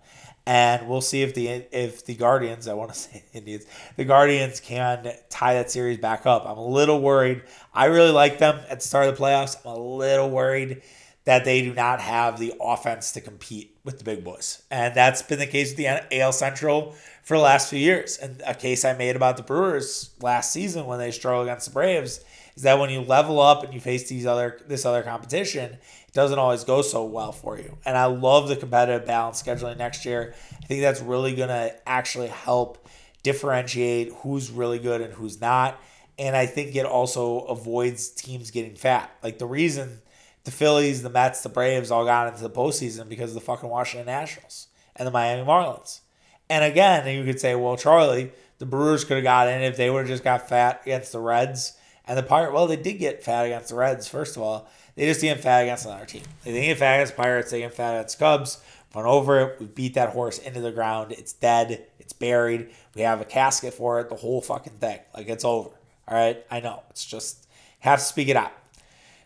[0.46, 3.66] and we'll see if the if the Guardians, I want to say Indians,
[3.96, 6.46] the Guardians can tie that series back up.
[6.46, 7.44] I'm a little worried.
[7.74, 9.58] I really like them at the start of the playoffs.
[9.66, 10.82] I'm a little worried
[11.26, 15.22] that they do not have the offense to compete with the big boys, and that's
[15.22, 18.18] been the case with the AL Central for the last few years.
[18.18, 21.74] And a case I made about the Brewers last season when they struggled against the
[21.74, 22.24] Braves
[22.56, 26.14] is that when you level up and you face these other this other competition, it
[26.14, 27.78] doesn't always go so well for you.
[27.86, 30.34] And I love the competitive balance scheduling next year.
[30.62, 32.88] I think that's really going to actually help
[33.24, 35.80] differentiate who's really good and who's not.
[36.20, 39.12] And I think it also avoids teams getting fat.
[39.24, 40.02] Like the reason
[40.44, 43.70] the Phillies, the Mets, the Braves all got into the postseason because of the fucking
[43.70, 46.02] Washington Nationals and the Miami Marlins.
[46.50, 49.90] And again, you could say, well, Charlie, the Brewers could have got in if they
[49.90, 52.54] would have just got fat against the Reds and the Pirates.
[52.54, 54.70] Well, they did get fat against the Reds, first of all.
[54.96, 56.24] They just didn't fat against another team.
[56.44, 57.52] They didn't get fat against Pirates.
[57.52, 58.62] They didn't fat against Cubs.
[58.94, 59.60] Went over it.
[59.60, 61.14] We beat that horse into the ground.
[61.14, 61.86] It's dead.
[62.00, 62.72] It's buried.
[62.94, 64.10] We have a casket for it.
[64.10, 65.00] The whole fucking thing.
[65.16, 65.70] Like it's over.
[66.08, 66.44] All right.
[66.52, 66.84] I know.
[66.90, 67.48] It's just
[67.80, 68.52] have to speak it out.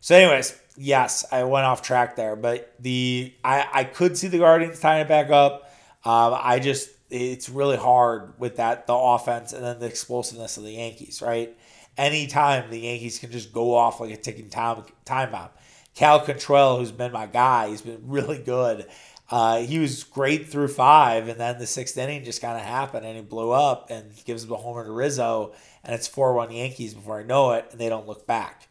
[0.02, 4.40] So, anyways, yes, I went off track there, but the I I could see the
[4.40, 5.72] Guardians tying it back up.
[6.04, 10.64] Um, I just it's really hard with that the offense and then the explosiveness of
[10.64, 11.56] the Yankees, right?
[11.98, 15.50] anytime the Yankees can just go off like a ticking time time bomb.
[15.94, 18.86] Cal Quantrill, who's been my guy, he's been really good.
[19.30, 23.06] Uh, he was great through five, and then the sixth inning just kind of happened,
[23.06, 26.94] and he blew up and gives a homer to Rizzo, and it's four one Yankees
[26.94, 28.68] before I know it, and they don't look back.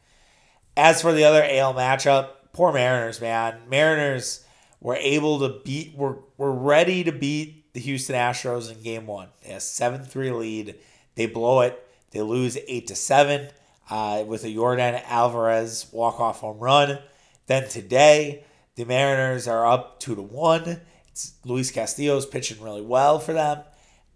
[0.76, 3.58] As for the other AL matchup, poor Mariners, man.
[3.68, 4.44] Mariners
[4.80, 9.28] were able to beat, were, were ready to beat the Houston Astros in game one.
[9.42, 10.74] They had a 7 3 lead.
[11.14, 11.80] They blow it.
[12.10, 13.48] They lose eight to seven
[13.90, 16.98] uh, with a Yordan Alvarez walk off home run.
[17.46, 18.44] Then today,
[18.76, 20.80] the Mariners are up two to one.
[21.08, 23.62] It's Luis Castillo's pitching really well for them,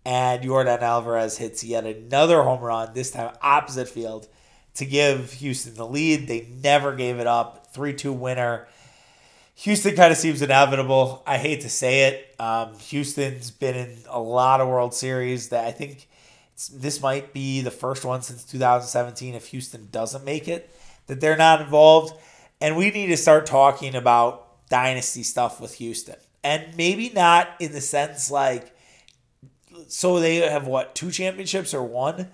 [0.05, 2.95] and Yordan Alvarez hits yet another home run.
[2.95, 4.29] This time opposite field
[4.75, 6.29] to give Houston the lead.
[6.29, 7.69] They never gave it up.
[7.73, 8.69] Three two winner.
[9.57, 11.23] Houston kind of seems inevitable.
[11.27, 12.35] I hate to say it.
[12.39, 16.09] Um, Houston's been in a lot of World Series that I think
[16.73, 20.73] this might be the first one since 2017 if Houston doesn't make it
[21.09, 22.15] that they're not involved.
[22.61, 26.17] And we need to start talking about dynasty stuff with Houston.
[26.45, 28.75] And maybe not in the sense like,
[29.89, 32.29] so they have what, two championships or one?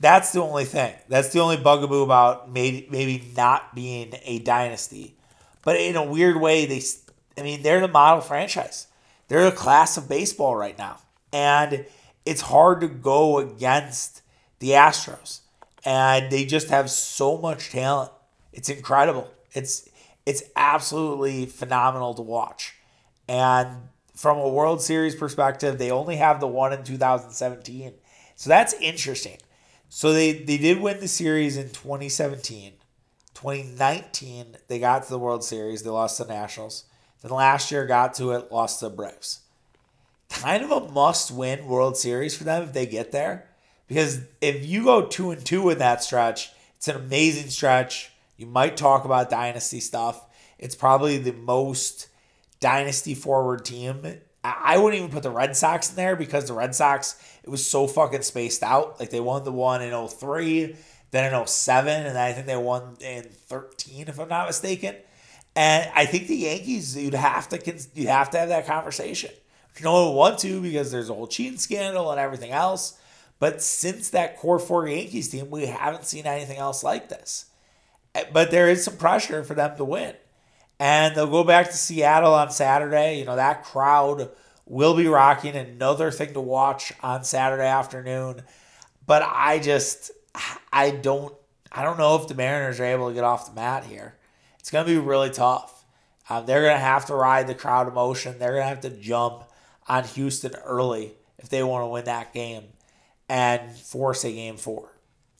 [0.00, 0.94] That's the only thing.
[1.08, 5.16] That's the only bugaboo about maybe, maybe not being a dynasty.
[5.62, 6.82] But in a weird way, they,
[7.38, 8.88] I mean, they're the model franchise.
[9.28, 10.98] They're the class of baseball right now.
[11.32, 11.86] And
[12.24, 14.22] it's hard to go against
[14.58, 15.40] the Astros.
[15.84, 18.12] And they just have so much talent.
[18.52, 19.30] It's incredible.
[19.52, 19.88] It's
[20.24, 22.74] it's absolutely phenomenal to watch.
[23.28, 27.94] And from a World Series perspective, they only have the one in 2017.
[28.34, 29.38] So that's interesting.
[29.96, 32.74] So they, they did win the series in 2017.
[33.32, 35.82] 2019, they got to the World Series.
[35.82, 36.84] They lost to the Nationals.
[37.22, 39.40] Then last year, got to it, lost to the Braves.
[40.28, 43.48] Kind of a must win World Series for them if they get there.
[43.88, 48.12] Because if you go two and two in that stretch, it's an amazing stretch.
[48.36, 50.26] You might talk about dynasty stuff.
[50.58, 52.08] It's probably the most
[52.60, 54.18] dynasty forward team.
[54.60, 57.66] I wouldn't even put the Red Sox in there because the Red Sox, it was
[57.66, 59.00] so fucking spaced out.
[59.00, 60.76] Like they won the one in 03,
[61.10, 64.96] then in 07, and I think they won in 13, if I'm not mistaken.
[65.54, 69.30] And I think the Yankees, you'd have to you'd have to have that conversation.
[69.76, 72.98] You don't want to because there's a whole cheating scandal and everything else.
[73.38, 77.46] But since that core four Yankees team, we haven't seen anything else like this.
[78.14, 80.14] Eh, but there is some pressure for them to win.
[80.78, 83.18] And they'll go back to Seattle on Saturday.
[83.18, 84.30] You know, that crowd
[84.66, 85.56] will be rocking.
[85.56, 88.42] Another thing to watch on Saturday afternoon.
[89.06, 90.10] But I just,
[90.72, 91.34] I don't,
[91.72, 94.16] I don't know if the Mariners are able to get off the mat here.
[94.58, 95.84] It's going to be really tough.
[96.28, 98.38] Um, they're going to have to ride the crowd emotion.
[98.38, 99.44] They're going to have to jump
[99.88, 102.64] on Houston early if they want to win that game
[103.28, 104.90] and force a game four.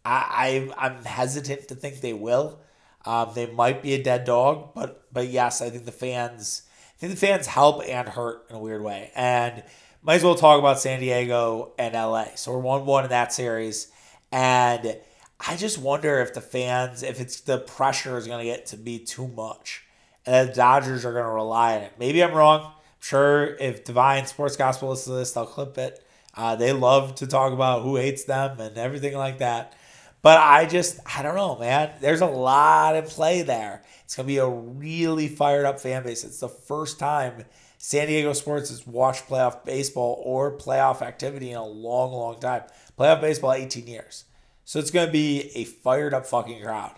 [0.04, 2.60] I, I I'm hesitant to think they will.
[3.06, 6.62] Um, they might be a dead dog, but but yes, I think the fans
[6.96, 9.10] I think the fans help and hurt in a weird way.
[9.14, 9.62] And
[10.02, 12.26] might as well talk about San Diego and LA.
[12.36, 13.90] So we're one one in that series,
[14.32, 14.96] and
[15.38, 18.76] I just wonder if the fans, if it's the pressure is going to get to
[18.76, 19.84] be too much,
[20.24, 21.92] and the Dodgers are going to rely on it.
[21.98, 22.64] Maybe I'm wrong.
[22.64, 26.02] I'm sure if Divine Sports Gospel listens to this, they'll clip it.
[26.34, 29.74] Uh, they love to talk about who hates them and everything like that.
[30.26, 31.92] But I just, I don't know, man.
[32.00, 33.84] There's a lot in play there.
[34.02, 36.24] It's going to be a really fired up fan base.
[36.24, 37.44] It's the first time
[37.78, 42.62] San Diego sports has watched playoff baseball or playoff activity in a long, long time.
[42.98, 44.24] Playoff baseball, 18 years.
[44.64, 46.96] So it's going to be a fired up fucking crowd.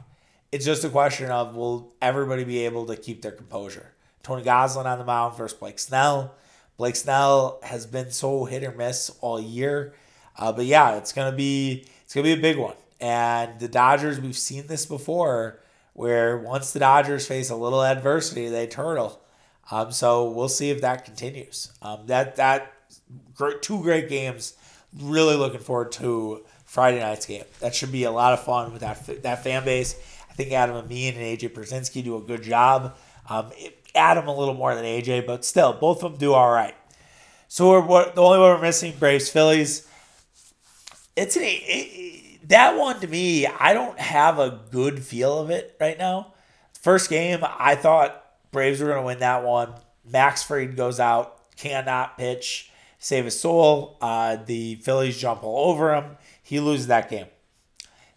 [0.50, 3.92] It's just a question of will everybody be able to keep their composure?
[4.22, 6.34] Tony Gonsolin on the mound versus Blake Snell.
[6.78, 9.92] Blake Snell has been so hit or miss all year.
[10.34, 12.72] Uh, but yeah, it's gonna be it's gonna be a big one.
[13.00, 15.60] And the Dodgers, we've seen this before,
[15.92, 19.20] where once the Dodgers face a little adversity, they turtle.
[19.70, 21.72] Um, so we'll see if that continues.
[21.82, 22.72] Um, that that
[23.34, 24.54] great, two great games.
[24.98, 27.44] Really looking forward to Friday night's game.
[27.60, 29.94] That should be a lot of fun with that that fan base.
[30.30, 32.96] I think Adam Amin and AJ Pierzynski do a good job.
[33.28, 33.50] Um,
[33.94, 36.74] Adam a little more than AJ, but still, both of them do all right.
[37.48, 39.88] So we're, the only one we're missing, Braves Phillies.
[41.16, 41.42] It's an
[42.48, 46.34] that one to me, I don't have a good feel of it right now.
[46.80, 49.74] First game, I thought Braves were going to win that one.
[50.04, 53.98] Max Fried goes out, cannot pitch, save his soul.
[54.00, 56.16] Uh, the Phillies jump all over him.
[56.42, 57.26] He loses that game.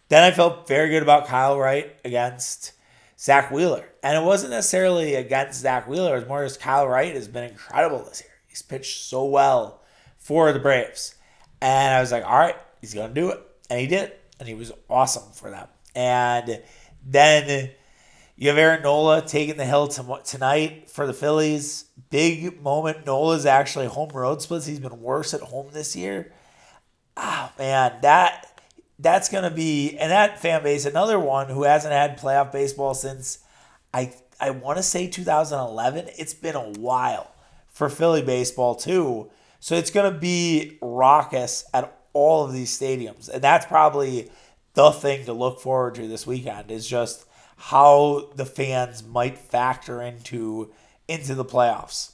[0.08, 2.72] Then I felt very good about Kyle Wright against
[3.18, 3.84] Zack Wheeler.
[4.02, 7.44] And it wasn't necessarily against Zack Wheeler, it was more just Kyle Wright has been
[7.44, 8.32] incredible this year.
[8.46, 9.82] He's pitched so well
[10.18, 11.14] for the Braves.
[11.60, 13.40] And I was like, all right, he's going to do it.
[13.70, 14.12] And he did
[14.42, 15.68] and he was awesome for them.
[15.94, 16.60] And
[17.06, 17.70] then
[18.34, 21.84] you have Aaron Nola taking the hill to, tonight for the Phillies.
[22.10, 23.06] Big moment.
[23.06, 24.66] Nola's actually home road splits.
[24.66, 26.32] He's been worse at home this year.
[27.16, 28.60] Oh man, that
[28.98, 33.38] that's gonna be and that fan base, another one who hasn't had playoff baseball since
[33.94, 36.08] I I want to say 2011.
[36.18, 37.30] It's been a while
[37.68, 39.30] for Philly baseball too.
[39.60, 43.28] So it's gonna be raucous at all of these stadiums.
[43.28, 44.30] And that's probably
[44.74, 50.02] the thing to look forward to this weekend is just how the fans might factor
[50.02, 50.72] into
[51.08, 52.12] into the playoffs.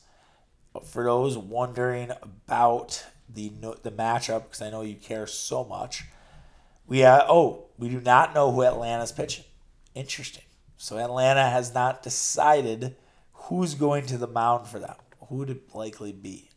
[0.72, 6.04] But for those wondering about the the matchup, because I know you care so much,
[6.86, 9.44] we uh, oh we do not know who Atlanta's pitching.
[9.94, 10.44] Interesting.
[10.76, 12.96] So Atlanta has not decided
[13.32, 14.94] who's going to the mound for them.
[15.28, 16.50] Who would it likely be?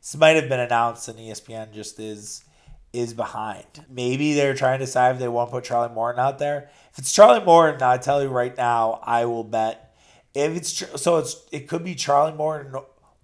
[0.00, 2.44] This might have been announced, and ESPN just is
[2.92, 3.86] is behind.
[3.88, 6.70] Maybe they're trying to decide if they want to put Charlie Morton out there.
[6.92, 9.96] If it's Charlie Morton, I tell you right now, I will bet.
[10.34, 12.74] If it's so, it's it could be Charlie Morton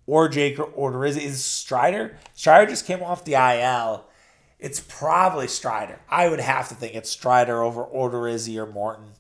[0.07, 2.17] or Jake or is is Strider.
[2.35, 4.07] Strider just came off the IL.
[4.59, 6.01] It's probably Strider.
[6.09, 9.13] I would have to think it's Strider over Odorizzi or Morton.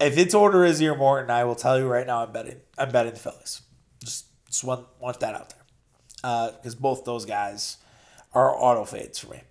[0.00, 2.60] If it's Odorizzi or Morton, I will tell you right now, I'm betting.
[2.76, 3.62] I'm betting the Phillies.
[4.02, 7.76] Just, just want want that out there, because uh, both those guys
[8.34, 9.42] are auto fades for me.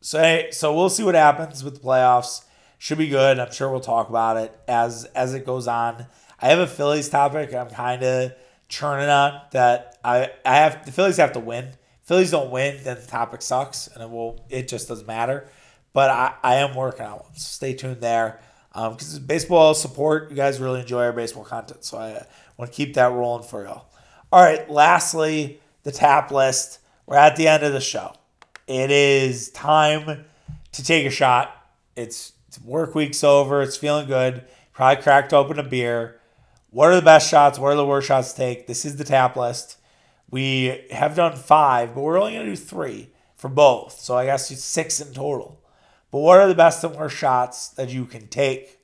[0.00, 2.44] So hey, so we'll see what happens with the playoffs.
[2.78, 3.40] Should be good.
[3.40, 6.06] I'm sure we'll talk about it as as it goes on.
[6.40, 7.52] I have a Phillies topic.
[7.52, 8.32] I'm kind of
[8.68, 9.98] churning on that.
[10.04, 11.70] I I have the Phillies have to win.
[12.02, 14.46] Phillies don't win, then the topic sucks, and it will.
[14.48, 15.48] It just doesn't matter.
[15.92, 17.34] But I, I am working on one.
[17.34, 18.40] So stay tuned there.
[18.72, 20.30] Um, because baseball support.
[20.30, 22.24] You guys really enjoy our baseball content, so I
[22.56, 23.90] want to keep that rolling for y'all.
[24.30, 26.78] All right, lastly, the tap list.
[27.06, 28.12] We're at the end of the show.
[28.68, 30.26] It is time
[30.72, 31.56] to take a shot.
[31.96, 33.62] It's, it's work week's over.
[33.62, 34.44] It's feeling good.
[34.74, 36.20] Probably cracked open a beer.
[36.68, 37.58] What are the best shots?
[37.58, 38.66] What are the worst shots to take?
[38.66, 39.78] This is the tap list.
[40.30, 44.00] We have done five, but we're only going to do three for both.
[44.00, 45.64] So I guess it's six in total.
[46.10, 48.80] But what are the best and worst shots that you can take?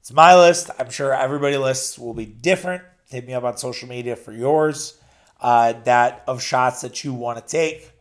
[0.00, 0.68] It's my list.
[0.78, 2.82] I'm sure everybody lists will be different.
[3.08, 5.00] Hit me up on social media for yours.
[5.40, 7.93] Uh, that of shots that you want to take.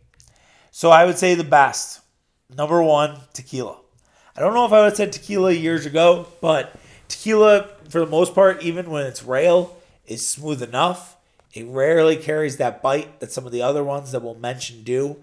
[0.75, 2.01] So I would say the best.
[2.49, 3.77] Number one, tequila.
[4.35, 6.75] I don't know if I would have said tequila years ago, but
[7.07, 11.15] tequila, for the most part, even when it's rail, is smooth enough.
[11.53, 15.17] It rarely carries that bite that some of the other ones that we'll mention do.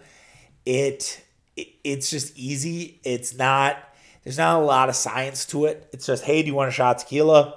[0.64, 1.20] It,
[1.57, 3.01] it it's just easy.
[3.03, 3.76] It's not
[4.22, 5.88] there's not a lot of science to it.
[5.92, 7.57] It's just, hey, do you want a shot tequila?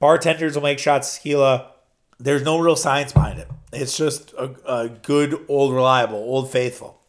[0.00, 1.70] Bartenders will make shots tequila.
[2.18, 3.48] There's no real science behind it.
[3.72, 7.00] It's just a, a good, old, reliable, old faithful.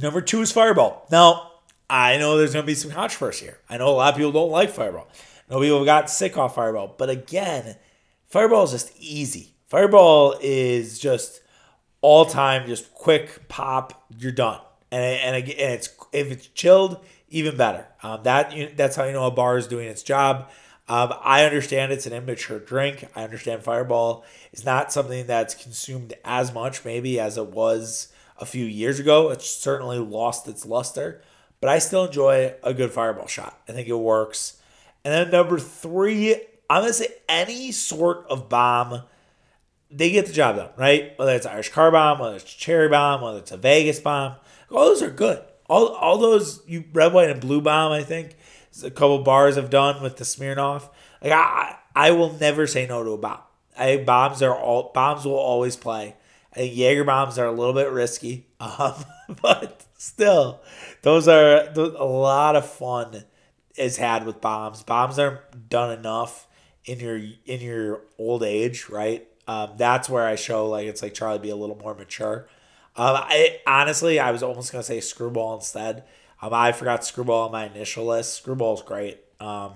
[0.00, 1.06] Number two is Fireball.
[1.10, 1.52] Now,
[1.88, 3.58] I know there's going to be some controversy here.
[3.68, 5.08] I know a lot of people don't like Fireball.
[5.50, 6.94] Know people got sick off Fireball.
[6.98, 7.76] But again,
[8.26, 9.54] Fireball is just easy.
[9.66, 11.40] Fireball is just
[12.00, 14.60] all time, just quick pop, you're done.
[14.90, 17.86] And, and, and it's if it's chilled, even better.
[18.02, 20.50] Um, that that's how you know a bar is doing its job.
[20.88, 23.06] Um, I understand it's an immature drink.
[23.14, 28.08] I understand Fireball is not something that's consumed as much maybe as it was
[28.40, 29.30] a few years ago.
[29.30, 31.22] It's certainly lost its luster,
[31.60, 33.60] but I still enjoy a good Fireball shot.
[33.68, 34.60] I think it works.
[35.04, 36.34] And then number three,
[36.68, 39.02] I'm gonna say any sort of bomb,
[39.90, 41.18] they get the job done, right?
[41.18, 44.36] Whether it's Irish car bomb, whether it's cherry bomb, whether it's a Vegas bomb,
[44.70, 45.42] all those are good.
[45.68, 48.36] All all those you red, white, and blue bomb, I think
[48.82, 50.88] a couple bars have done with the Smirnoff.
[51.22, 53.40] Like I, I will never say no to a bomb.
[53.76, 56.16] I bombs are all bombs will always play.
[56.52, 58.94] I think Jaeger bombs are a little bit risky, um,
[59.42, 60.60] but still,
[61.02, 63.24] those are those, a lot of fun
[63.76, 64.82] is had with bombs.
[64.82, 66.46] Bombs aren't done enough
[66.84, 69.26] in your in your old age, right?
[69.46, 72.48] Um, that's where I show like it's like Charlie be a little more mature.
[72.96, 76.04] Um, I honestly I was almost gonna say screwball instead
[76.40, 78.34] um, I forgot Screwball on my initial list.
[78.34, 79.18] Screwball's great.
[79.40, 79.72] Um,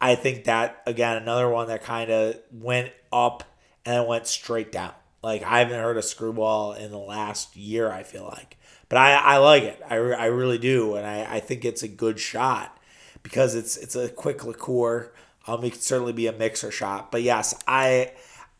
[0.00, 3.44] I think that again another one that kind of went up
[3.84, 4.92] and then went straight down.
[5.22, 7.90] Like I haven't heard a Screwball in the last year.
[7.90, 8.56] I feel like,
[8.88, 9.82] but I, I like it.
[9.88, 12.78] I, I really do, and I, I think it's a good shot
[13.22, 15.12] because it's it's a quick liqueur.
[15.46, 18.12] Um, it could certainly be a mixer shot, but yes, I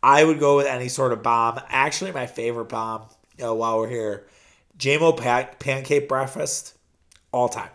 [0.03, 1.61] I would go with any sort of bomb.
[1.69, 3.07] Actually, my favorite bomb.
[3.39, 4.27] You know, while we're here,
[4.79, 5.17] JMO
[5.59, 6.75] pancake breakfast
[7.33, 7.71] all time.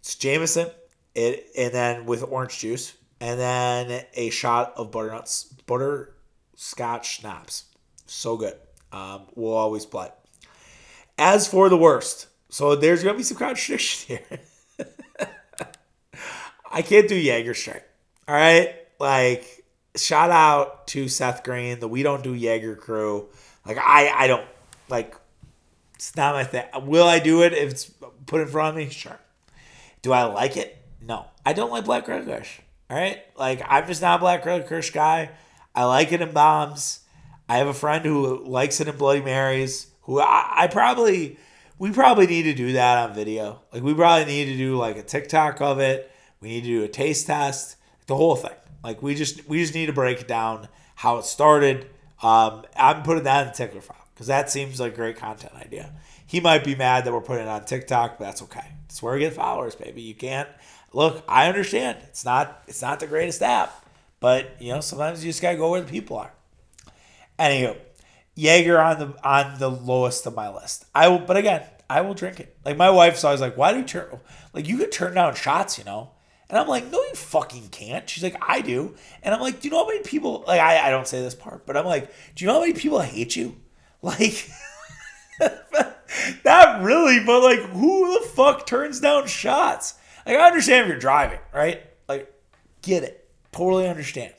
[0.00, 0.70] It's Jameson,
[1.14, 6.14] it and then with orange juice, and then a shot of butternuts, butter
[6.56, 7.64] scotch schnapps.
[8.06, 8.54] So good.
[8.92, 10.08] Um, we'll always play.
[11.18, 14.40] As for the worst, so there's gonna be some contradiction here.
[16.70, 17.82] I can't do Jaeger straight.
[18.28, 19.64] All right, like
[19.96, 23.28] shout out to Seth Green, the We Don't Do Jaeger crew.
[23.64, 24.46] Like I, I don't
[24.88, 25.16] like.
[25.94, 26.64] It's not my thing.
[26.82, 27.90] Will I do it if it's
[28.26, 28.90] put in front of me?
[28.90, 29.18] Sure.
[30.02, 30.76] Do I like it?
[31.00, 31.26] No.
[31.44, 32.60] I don't like black licorice.
[32.90, 33.20] All right?
[33.36, 35.30] Like, I'm just not a black licorice guy.
[35.74, 37.00] I like it in bombs.
[37.48, 41.38] I have a friend who likes it in Bloody Marys, who I, I probably,
[41.78, 43.60] we probably need to do that on video.
[43.72, 46.10] Like, we probably need to do like a TikTok of it.
[46.40, 47.76] We need to do a taste test,
[48.06, 48.56] the whole thing.
[48.82, 51.88] Like, we just, we just need to break down how it started.
[52.22, 55.52] Um, I'm putting that in the tickler file because that seems like a great content
[55.54, 55.92] idea.
[56.26, 58.64] He might be mad that we're putting it on TikTok, but that's okay.
[58.86, 60.02] It's where we get followers, baby.
[60.02, 60.48] You can't
[60.92, 61.22] look.
[61.28, 63.84] I understand it's not it's not the greatest app,
[64.18, 66.32] but you know sometimes you just gotta go where the people are.
[67.38, 67.76] Anywho,
[68.34, 70.86] Jaeger on the on the lowest of my list.
[70.94, 72.56] I will, but again, I will drink it.
[72.64, 74.20] Like my wife's always like, "Why do you turn
[74.52, 76.10] like you could turn down shots?" You know.
[76.48, 78.08] And I'm like, no, you fucking can't.
[78.08, 78.94] She's like, I do.
[79.22, 81.34] And I'm like, do you know how many people, like, I, I don't say this
[81.34, 83.56] part, but I'm like, do you know how many people hate you?
[84.02, 84.48] Like,
[86.44, 89.94] not really, but like, who the fuck turns down shots?
[90.24, 91.82] Like, I understand if you're driving, right?
[92.08, 92.32] Like,
[92.82, 93.28] get it.
[93.50, 94.34] Totally understand.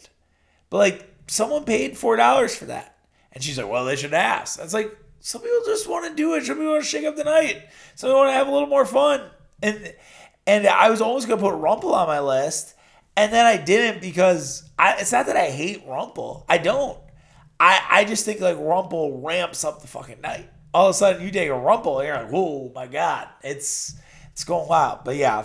[0.70, 2.98] But like, someone paid four dollars for that,
[3.32, 6.34] and she's like, "Well, they should ask." That's like, some people just want to do
[6.36, 6.46] it.
[6.46, 7.64] Some people want to shake up the night.
[7.96, 9.22] Some people want to have a little more fun.
[9.62, 9.94] And
[10.46, 12.76] and I was almost gonna put Rumple on my list,
[13.16, 16.46] and then I didn't because I, it's not that I hate Rumple.
[16.48, 16.98] I don't.
[17.60, 21.24] I I just think like Rumple ramps up the fucking night all of a sudden
[21.24, 23.96] you take a rumple and you're like, whoa, my God, it's
[24.32, 25.00] it's going wild.
[25.04, 25.44] But yeah,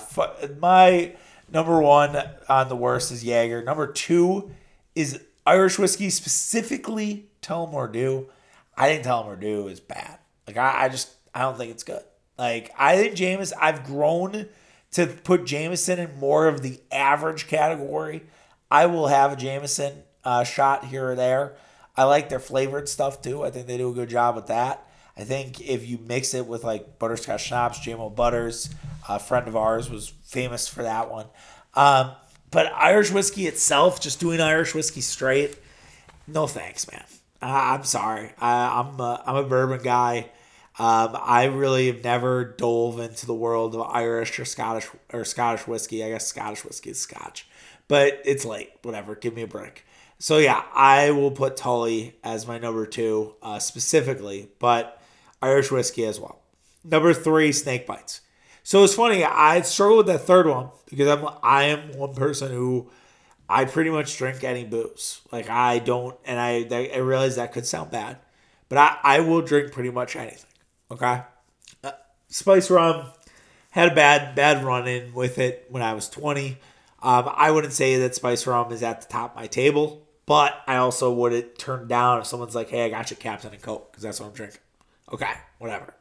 [0.59, 1.15] my
[1.53, 2.17] Number one
[2.49, 3.63] on the worst is Jaeger.
[3.63, 4.51] Number two
[4.95, 8.29] is Irish whiskey, specifically Dew.
[8.77, 10.19] I think Dew is bad.
[10.47, 12.03] Like I, I just I don't think it's good.
[12.39, 14.47] Like I think James, I've grown
[14.93, 18.23] to put Jameson in more of the average category.
[18.71, 21.57] I will have a Jameson uh, shot here or there.
[21.97, 23.45] I like their flavored stuff too.
[23.45, 24.87] I think they do a good job with that.
[25.17, 28.71] I think if you mix it with like butterscotch schnapps, JMO Butters,
[29.09, 31.27] a friend of ours was famous for that one.
[31.75, 32.13] Um,
[32.53, 35.59] but Irish whiskey itself, just doing Irish whiskey straight,
[36.29, 37.05] no thanks, man.
[37.41, 38.31] I, I'm sorry.
[38.39, 40.31] I, I'm a, I'm a bourbon guy.
[40.79, 45.67] Um, I really have never dove into the world of Irish or Scottish or Scottish
[45.67, 46.05] whiskey.
[46.05, 47.49] I guess Scottish whiskey is Scotch,
[47.89, 48.71] but it's late.
[48.83, 49.15] Whatever.
[49.15, 49.85] Give me a break.
[50.19, 55.03] So yeah, I will put Tully as my number two uh, specifically, but
[55.43, 56.41] Irish whiskey as well.
[56.85, 58.21] Number three, snake bites.
[58.63, 59.25] So it's funny.
[59.25, 62.91] I struggle with that third one because I'm I am one person who
[63.49, 65.21] I pretty much drink any booze.
[65.33, 68.19] Like I don't, and I I realize that could sound bad,
[68.69, 70.51] but I I will drink pretty much anything.
[70.91, 71.23] Okay,
[71.83, 71.93] uh,
[72.29, 73.07] spice rum
[73.71, 76.59] had a bad bad run in with it when I was 20.
[77.03, 80.63] Um, I wouldn't say that spice rum is at the top of my table, but
[80.69, 83.91] I also wouldn't turn down if someone's like, "Hey, I got you Captain and Coke,"
[83.91, 84.61] because that's what I'm drinking.
[85.13, 85.95] Okay, whatever.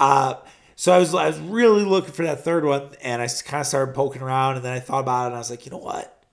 [0.00, 0.34] Uh,
[0.76, 3.66] so I was I was really looking for that third one, and I kind of
[3.66, 5.78] started poking around, and then I thought about it, and I was like, you know
[5.78, 6.24] what?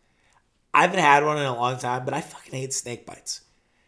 [0.73, 3.41] I haven't had one in a long time, but I fucking hate snake bites.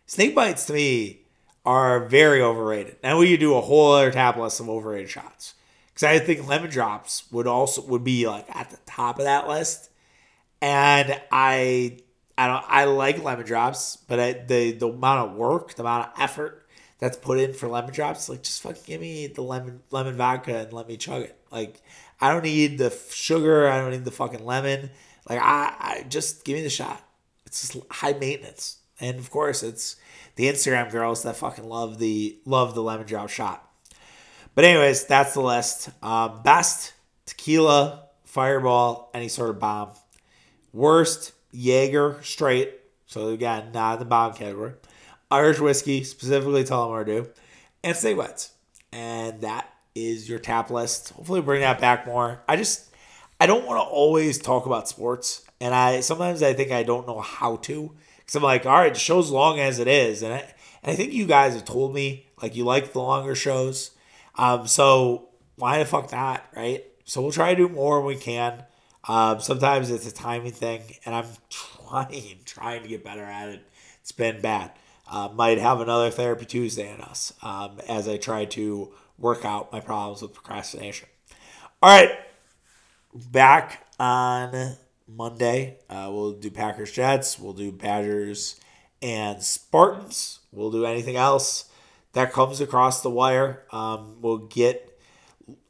[0.06, 1.22] Snake bites to me
[1.66, 2.98] are very overrated.
[3.04, 5.56] Now we could do a whole other tap list of overrated shots
[5.88, 9.48] because I think lemon drops would also would be like at the top of that
[9.48, 9.90] list,
[10.62, 12.00] and I
[12.38, 16.10] I don't I like lemon drops, but I, the the amount of work, the amount
[16.10, 16.63] of effort
[17.00, 20.60] that's put in for lemon drops, like just fucking give me the lemon lemon vodka
[20.60, 21.38] and let me chug it.
[21.52, 21.82] Like
[22.22, 24.90] I don't need the sugar, I don't need the fucking lemon.
[25.30, 27.02] Like I, I just give me the shot.
[27.46, 29.98] It's just high maintenance, and of course it's
[30.36, 33.70] the Instagram girls that fucking love the love the lemon drop shot.
[34.56, 35.90] But anyways, that's the list.
[36.04, 36.94] Um, best
[37.26, 39.92] tequila, fireball, any sort of bomb.
[40.72, 42.74] Worst Jaeger straight.
[43.08, 44.74] So again, not in the bomb category.
[45.34, 47.28] Irish whiskey, specifically Tullamore
[47.84, 48.52] and snake bites.
[48.92, 51.10] And that is your tap list.
[51.10, 52.44] Hopefully, bring that back more.
[52.48, 52.94] I just,
[53.40, 57.08] I don't want to always talk about sports, and I sometimes I think I don't
[57.08, 60.34] know how to because I'm like, all right, the show's long as it is, and
[60.36, 60.54] I,
[60.84, 63.92] and I think you guys have told me like you like the longer shows,
[64.36, 66.86] um, so why the fuck not, right?
[67.06, 68.66] So we'll try to do more when we can.
[69.08, 73.68] Um, sometimes it's a timing thing, and I'm trying, trying to get better at it.
[74.00, 74.72] It's been bad
[75.14, 79.72] uh, might have another therapy Tuesday in us um, as I try to work out
[79.72, 81.08] my problems with procrastination.
[81.84, 82.18] All right,
[83.14, 84.76] back on
[85.08, 85.78] Monday.
[85.88, 87.38] Uh, we'll do Packers Jets.
[87.38, 88.60] We'll do Badgers
[89.04, 90.40] and Spartans.
[90.52, 91.70] We'll do anything else
[92.14, 93.66] that comes across the wire.
[93.72, 95.00] Um, we'll get.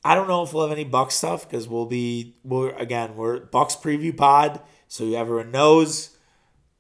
[0.06, 3.41] I don't know if we'll have any Bucks stuff because we'll be we're again we're
[3.41, 6.12] Bucks preview pod, so everyone knows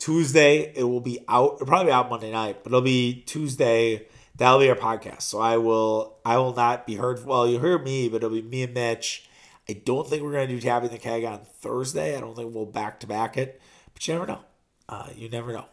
[0.03, 1.59] Tuesday, it will be out.
[1.59, 4.05] Probably out Monday night, but it'll be Tuesday.
[4.35, 5.21] That'll be our podcast.
[5.21, 7.25] So I will I will not be heard.
[7.25, 9.29] Well, you'll hear me, but it'll be me and Mitch.
[9.69, 12.17] I don't think we're gonna do tapping the keg on Thursday.
[12.17, 13.61] I don't think we'll back to back it,
[13.93, 14.41] but you never know.
[14.89, 15.67] Uh, you never know.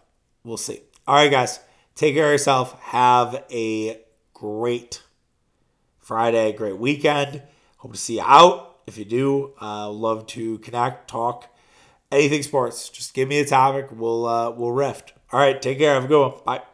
[0.44, 0.80] We'll see.
[1.08, 1.58] All right, guys.
[1.96, 2.80] Take care of yourself.
[2.82, 4.00] Have a
[4.32, 5.02] great
[5.98, 7.42] Friday, great weekend.
[7.78, 8.76] Hope to see you out.
[8.86, 11.49] If you do, uh, love to connect, talk
[12.10, 12.88] anything sports.
[12.88, 13.88] Just give me a topic.
[13.92, 15.12] We'll uh, we'll rift.
[15.32, 15.94] All right, take care.
[15.94, 16.40] Have a good one.
[16.44, 16.69] Bye.